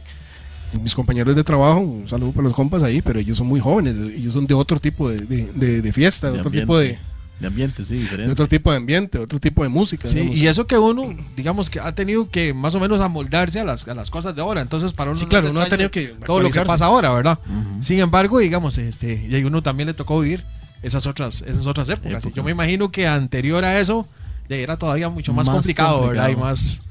[0.81, 3.95] Mis compañeros de trabajo, un saludo para los compas ahí, pero ellos son muy jóvenes,
[3.97, 6.65] ellos son de otro tipo de, de, de- de fiesta, de, De otro ambiente.
[6.65, 6.99] tipo de,
[7.39, 8.31] De ambiente, sí, de diferente.
[8.33, 10.07] otro tipo de ambiente, otro tipo de música.
[10.07, 10.37] Sí, digamos.
[10.37, 13.87] y eso que uno, digamos que ha tenido que más o menos amoldarse a las,
[13.87, 14.61] a las cosas de ahora.
[14.61, 17.39] Entonces, para uno Sí, claro, uno ha tenido que todo lo que pasa ahora, ¿verdad?
[17.79, 20.43] Sin embargo, digamos, este, y a uno también le tocó vivir
[20.83, 22.25] esas otras, esas otras épocas.
[22.25, 24.07] Y yo me imagino que anterior a eso,
[24.49, 26.29] ya era todavía mucho más, Más complicado, ¿verdad?
[26.29, 26.45] Y complicado.
[26.49, 26.81] más.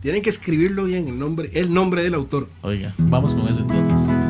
[0.00, 2.48] Tienen que escribirlo bien, el nombre, el nombre del autor.
[2.62, 4.25] Oiga, vamos con eso entonces.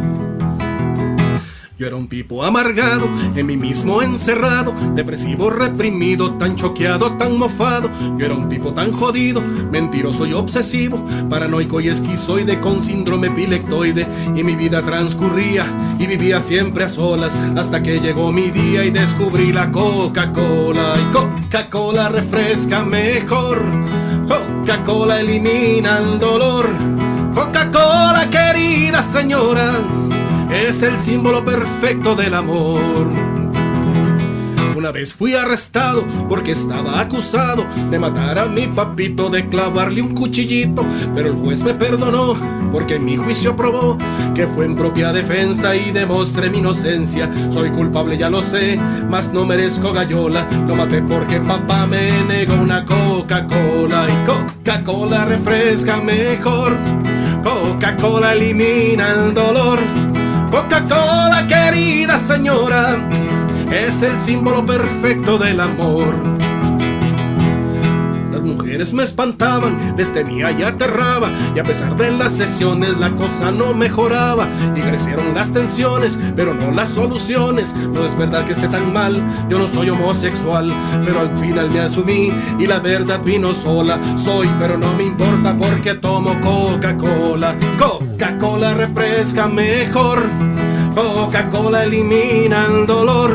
[1.78, 7.90] Yo era un tipo amargado, en mí mismo encerrado, depresivo, reprimido, tan choqueado, tan mofado.
[8.16, 14.06] Yo era un tipo tan jodido, mentiroso y obsesivo, paranoico y esquizoide con síndrome pilectoide.
[14.34, 15.66] Y mi vida transcurría
[15.98, 20.94] y vivía siempre a solas hasta que llegó mi día y descubrí la Coca-Cola.
[20.98, 23.62] Y Coca-Cola refresca mejor,
[24.26, 26.70] Coca-Cola elimina el dolor.
[27.34, 29.74] Coca-Cola, querida señora,
[30.50, 33.06] es el símbolo perfecto del amor.
[34.76, 40.14] Una vez fui arrestado porque estaba acusado de matar a mi papito, de clavarle un
[40.14, 40.84] cuchillito,
[41.14, 42.36] pero el juez me perdonó
[42.70, 43.96] porque mi juicio probó
[44.34, 47.30] que fue en propia defensa y demostré mi inocencia.
[47.50, 48.78] Soy culpable, ya lo sé,
[49.08, 50.46] mas no merezco gallola.
[50.68, 56.76] Lo maté porque papá me negó una Coca-Cola y Coca-Cola refresca mejor.
[57.42, 60.05] Coca-Cola elimina el dolor.
[60.56, 62.96] Coca-Cola, querida señora,
[63.70, 66.14] es el símbolo perfecto del amor.
[68.66, 73.52] Mujeres me espantaban, les temía y aterraba, y a pesar de las sesiones la cosa
[73.52, 77.72] no mejoraba, y crecieron las tensiones, pero no las soluciones.
[77.76, 80.72] No es verdad que esté tan mal, yo no soy homosexual,
[81.04, 84.00] pero al final me asumí y la verdad vino sola.
[84.16, 87.54] Soy, pero no me importa porque tomo Coca-Cola.
[87.78, 90.24] Coca-Cola refresca mejor,
[90.92, 93.30] Coca-Cola elimina el dolor.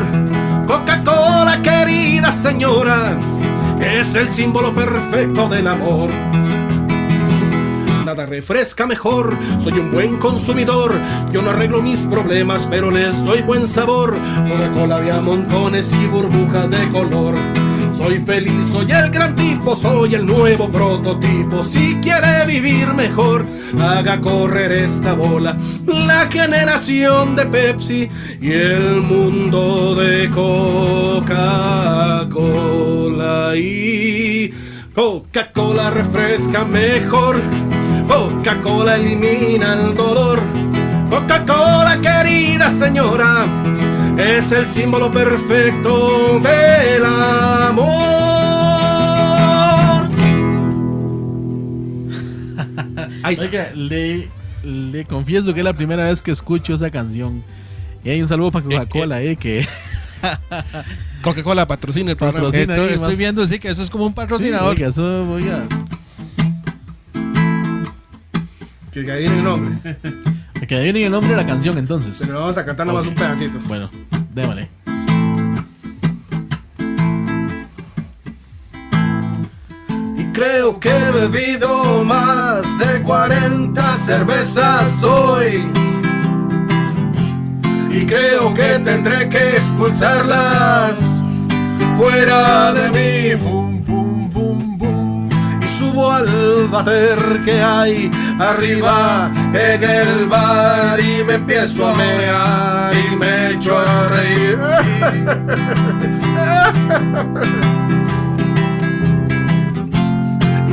[0.66, 3.16] Coca-Cola, querida señora,
[3.82, 6.10] es el símbolo perfecto del amor.
[8.04, 10.92] Nada refresca mejor, soy un buen consumidor.
[11.30, 14.16] Yo no arreglo mis problemas, pero les doy buen sabor.
[14.48, 17.34] Coca-Cola de a montones y burbujas de color.
[18.02, 21.62] Soy feliz, soy el gran tipo, soy el nuevo prototipo.
[21.62, 23.46] Si quiere vivir mejor,
[23.80, 25.56] haga correr esta bola.
[25.86, 31.22] La generación de Pepsi y el mundo de Coca-Cola.
[33.56, 34.52] Y
[34.96, 37.40] Coca-Cola refresca mejor.
[38.08, 40.42] Coca-Cola elimina el dolor.
[41.08, 43.46] Coca-Cola, querida señora,
[44.18, 47.82] es el símbolo perfecto del amor.
[53.22, 53.44] Ahí está.
[53.44, 54.28] Oiga, le,
[54.62, 57.42] le confieso que es la primera vez que escucho esa canción.
[58.04, 59.66] Y hay un saludo para Coca-Cola, eh, que
[61.22, 62.48] Coca-Cola patrocina el programa.
[62.48, 62.74] Patrocina.
[62.74, 64.74] Esto, ahí estoy viendo, sí, que eso es como un patrocinador.
[64.74, 65.66] Oiga, eso, oiga,
[68.92, 69.96] Que adivinen el nombre.
[70.72, 72.16] que adivinen el nombre de la canción entonces.
[72.26, 73.58] Pero vamos a cantar nomás un pedacito.
[73.66, 73.90] Bueno,
[74.32, 74.70] démosle.
[80.16, 85.62] Y creo que he bebido más de 40 cervezas hoy.
[87.90, 91.22] Y creo que tendré que expulsarlas
[91.98, 92.88] fuera de
[93.36, 93.42] mí.
[93.42, 93.71] Bum,
[95.82, 103.16] subo al bater que hay arriba en el bar y me empiezo a mear y
[103.16, 104.58] me echo a reír.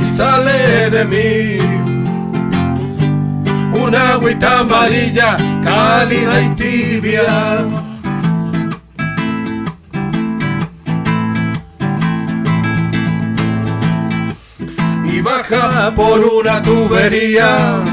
[0.00, 1.58] y sale de mí
[3.84, 7.89] una agüita amarilla, cálida y tibia.
[15.22, 17.84] Baja por una tubería,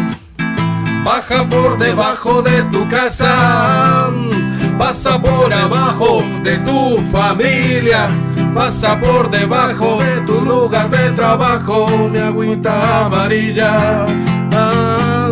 [1.03, 4.09] baja por debajo de tu casa,
[4.78, 8.07] pasa por abajo de tu familia,
[8.53, 14.05] pasa por debajo de tu lugar de trabajo, mi agüita amarilla,
[14.53, 15.30] ah,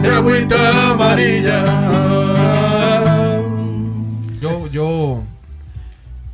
[0.00, 1.64] mi agüita amarilla.
[4.40, 5.22] Yo, yo,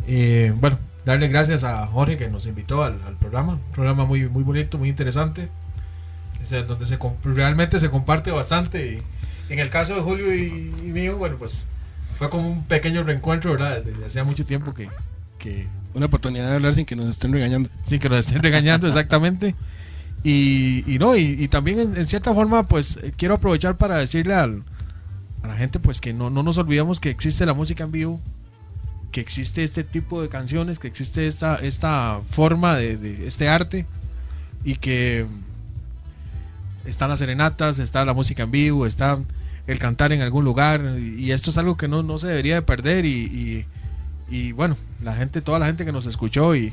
[0.07, 0.79] eh, bueno,
[1.09, 3.55] darle gracias a Jorge que nos invitó al, al programa.
[3.55, 5.49] Un programa muy, muy bonito, muy interesante.
[6.69, 9.03] Donde se realmente se comparte bastante.
[9.49, 11.67] Y en el caso de Julio y, y mío, bueno, pues
[12.17, 13.83] fue como un pequeño reencuentro, ¿verdad?
[13.83, 14.89] Desde hacía mucho tiempo que,
[15.39, 17.69] que Una oportunidad de hablar sin que nos estén regañando.
[17.83, 19.55] sin que nos estén regañando exactamente.
[20.25, 23.97] Y, y no, y, y también en, en cierta forma, pues eh, quiero aprovechar para
[23.97, 24.63] decirle al-
[25.43, 28.21] a la gente pues que no, no nos olvidemos que existe la música en vivo,
[29.13, 33.87] que existe este tipo de canciones, que existe esta, esta forma de, de este arte
[34.65, 35.27] y que
[36.85, 39.19] están las serenatas, está la música en vivo, está
[39.67, 42.63] el cantar en algún lugar y esto es algo que no, no se debería de
[42.63, 43.67] perder y, y,
[44.29, 46.73] y bueno, la gente, toda la gente que nos escuchó y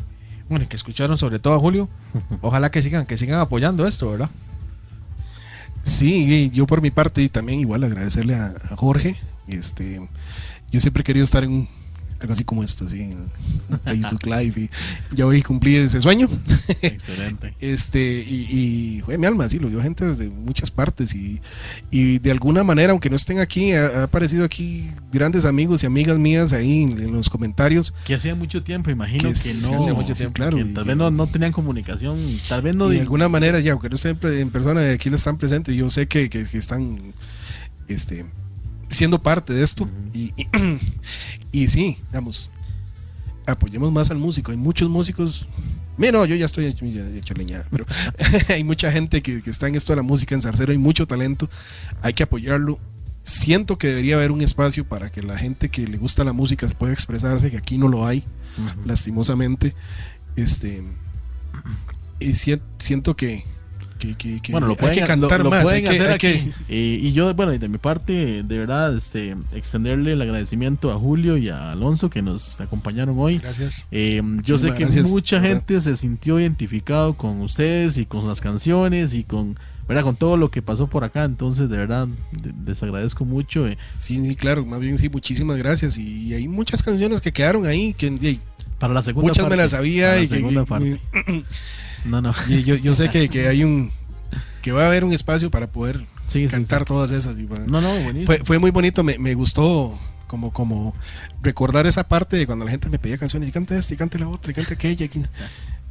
[0.49, 1.89] bueno, que escucharon sobre todo a Julio,
[2.41, 4.29] ojalá que sigan, que sigan apoyando esto, ¿verdad?
[5.83, 9.17] Sí, yo por mi parte y también igual agradecerle a, a Jorge.
[9.47, 10.01] Este,
[10.71, 11.69] yo siempre he querido estar en un
[12.19, 13.31] algo así como esto, así, en
[13.83, 14.53] Facebook Live.
[14.61, 14.69] Y
[15.15, 16.29] ya hoy cumplí ese sueño.
[16.81, 17.53] Excelente.
[17.59, 21.13] este, y, y fue mi alma, sí, lo vio gente desde muchas partes.
[21.13, 21.41] Y,
[21.91, 25.85] y de alguna manera, aunque no estén aquí, ha, ha, aparecido aquí grandes amigos y
[25.85, 27.93] amigas mías ahí en, en los comentarios.
[28.05, 29.77] Que hacía mucho tiempo, imagino Que que, no.
[29.79, 32.91] hacía mucho tiempo, claro, que tal que- vez no, no tenían comunicación, tal vez no.
[32.91, 35.75] y de alguna manera, ya, aunque no estén en persona, aquí les están presentes.
[35.75, 37.13] Yo sé que, que- están
[37.87, 38.25] este,
[38.89, 39.89] siendo parte de esto.
[40.13, 40.43] y, y,
[41.63, 42.51] y sí, digamos,
[43.45, 44.51] apoyemos más al músico.
[44.51, 45.47] Hay muchos músicos.
[45.97, 47.33] Mira, no, yo ya estoy hecho, ya hecho
[47.71, 47.85] pero
[48.49, 51.07] hay mucha gente que, que está en esto de la música en Zarcero, hay mucho
[51.07, 51.49] talento,
[52.01, 52.79] hay que apoyarlo.
[53.23, 56.67] Siento que debería haber un espacio para que la gente que le gusta la música
[56.77, 58.23] pueda expresarse, que aquí no lo hay,
[58.85, 59.73] lastimosamente.
[60.35, 60.83] Este,
[62.19, 63.43] y sien- siento que,
[64.13, 66.53] que, que- que bueno, lo hay pueden, que cantar lo- lo más, hay que, hay
[66.69, 70.99] Y, y yo, bueno, y de mi parte, de verdad, este, extenderle el agradecimiento a
[70.99, 73.39] Julio y a Alonso que nos acompañaron hoy.
[73.39, 73.87] Gracias.
[73.91, 75.55] Eh, yo sé que gracias, mucha ¿verdad?
[75.57, 80.03] gente se sintió identificado con ustedes y con las canciones y con, ¿verdad?
[80.03, 81.23] con todo lo que pasó por acá.
[81.23, 82.07] Entonces, de verdad,
[82.65, 83.67] les agradezco mucho.
[83.67, 83.77] eh.
[83.99, 85.97] Sí, sí, claro, más bien sí, muchísimas gracias.
[85.97, 88.39] Y, hay muchas canciones que quedaron ahí, que
[88.79, 89.55] Para la segunda muchas parte.
[89.57, 90.99] me las sabía para la y, segunda y- parte.
[92.05, 92.33] No, no.
[92.47, 93.91] y yo, yo sé que, que hay un
[94.61, 96.85] que va a haber un espacio para poder Sí, cantar sí.
[96.85, 97.35] todas esas.
[97.37, 98.25] No, no, buenísimo.
[98.25, 99.97] fue, fue muy bonito, me, me gustó
[100.27, 100.95] como, como
[101.43, 104.17] recordar esa parte de cuando la gente me pedía canciones y canta esta y cante
[104.17, 105.05] la otra y cante aquella.
[105.05, 105.21] Y que,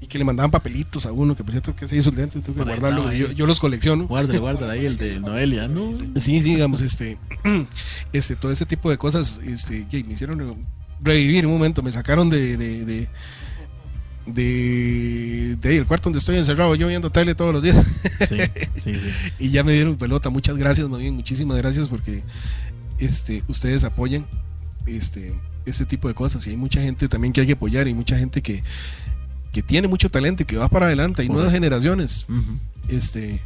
[0.01, 2.41] y que le mandaban papelitos a uno, que por cierto que se hizo el lente,
[2.41, 3.13] tengo que guardarlo.
[3.13, 4.07] Yo, yo los colecciono.
[4.07, 5.97] Guárdale, guárdale ahí el de Noelia, ¿no?
[6.17, 7.17] Sí, sí, digamos, este,
[8.13, 10.57] este, todo ese tipo de cosas, este, me hicieron
[11.01, 13.09] revivir un momento, me sacaron de, de, de,
[14.27, 17.85] de, de ahí, el cuarto donde estoy encerrado, yo viendo tele todos los días,
[18.29, 18.39] Sí,
[18.75, 19.11] sí, sí.
[19.39, 22.23] y ya me dieron pelota, muchas gracias, más bien, muchísimas gracias porque,
[22.99, 24.25] este, ustedes apoyan,
[24.87, 25.35] este,
[25.67, 28.19] este tipo de cosas, y hay mucha gente también que hay que apoyar, y mucha
[28.19, 28.63] gente que,
[29.53, 32.27] que tiene mucho talento y que va para adelante, hay nuevas generaciones,
[32.89, 33.41] este,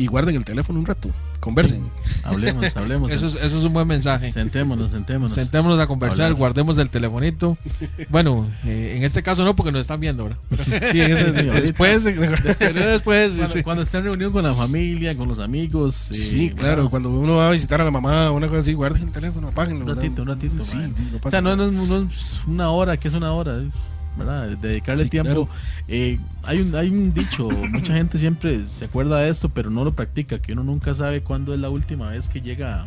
[0.00, 1.82] y guarden el teléfono un rato, conversen.
[2.24, 3.12] Hablemos, hablemos.
[3.12, 4.32] Eso es, eso es un buen mensaje.
[4.32, 5.32] Sentémonos, sentémonos.
[5.32, 7.56] Sentémonos a conversar, guardemos el telefonito.
[8.08, 10.38] Bueno, eh, en este caso no, porque nos están viendo, ¿verdad?
[10.90, 12.04] Sí, ese- Sí, después.
[12.04, 13.62] Después, Cuando, sí.
[13.62, 16.10] cuando esté en reunión con la familia, con los amigos.
[16.10, 16.90] eh, Sí, claro, ¿verdad?
[16.90, 19.48] cuando uno va a visitar a la mamá o una cosa así, guarden el teléfono,
[19.48, 19.80] apáguenlo.
[19.80, 20.02] Un ¿verdad?
[20.02, 20.54] ratito, un ratito.
[20.64, 23.58] Sí, no o pasa sea, no, no, no es una hora, que es una hora,
[23.58, 23.68] es,
[24.16, 24.48] ¿verdad?
[24.56, 25.46] Dedicarle Sí, tiempo.
[25.46, 25.48] claro.
[25.88, 29.84] Eh, hay, un, hay un dicho, mucha gente siempre se acuerda de esto, pero no
[29.84, 32.86] lo practica, que uno nunca sabe cuándo es la última vez que llega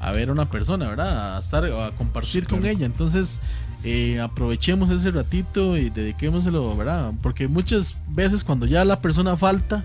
[0.00, 1.36] a, ver a una persona, ¿verdad?
[1.36, 2.86] A estar a compartir Sí, con ella.
[2.86, 3.40] Entonces,
[3.84, 7.12] eh, aprovechemos ese ratito y dediquémoselo, ¿verdad?
[7.22, 9.84] Porque muchas veces cuando ya la persona falta,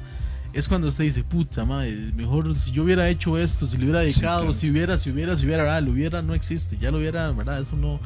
[0.54, 4.00] es cuando usted dice, puta madre, mejor si yo hubiera hecho esto, si le hubiera
[4.02, 4.54] Sí, dedicado, claro.
[4.54, 5.82] si hubiera, si hubiera, si hubiera, ¿verdad?
[5.84, 7.62] Lo hubiera no existe, ya lo hubiera, ¿verdad?
[7.62, 8.00] Eso no.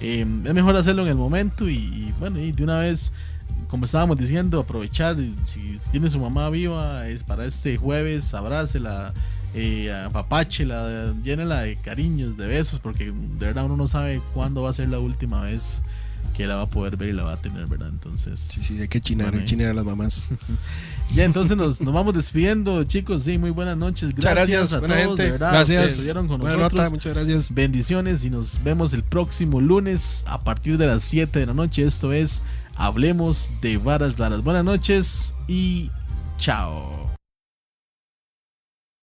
[0.00, 3.12] Eh, es mejor hacerlo en el momento y, y, bueno, y de una vez,
[3.68, 5.16] como estábamos diciendo, aprovechar.
[5.44, 9.12] Si tiene su mamá viva, es para este jueves, abrácela,
[9.54, 14.70] eh, apapáchela, llénela de cariños, de besos, porque de verdad uno no sabe cuándo va
[14.70, 15.82] a ser la última vez
[16.36, 17.88] que la va a poder ver y la va a tener, ¿verdad?
[17.88, 18.40] Entonces.
[18.40, 20.28] Sí, sí, hay que chinar, Bueno, hay que chinar a las mamás.
[21.14, 23.24] Ya, entonces nos, nos vamos despidiendo, chicos.
[23.24, 24.14] Sí, muy buenas noches.
[24.14, 25.22] Muchas gracias, a buena todos, gente.
[25.24, 26.12] de verdad, Gracias.
[26.14, 27.52] con Buena nota, muchas gracias.
[27.52, 31.82] Bendiciones y nos vemos el próximo lunes a partir de las 7 de la noche.
[31.84, 32.42] Esto es
[32.76, 34.44] Hablemos de Varas Raras.
[34.44, 35.90] Buenas noches y
[36.38, 37.09] chao.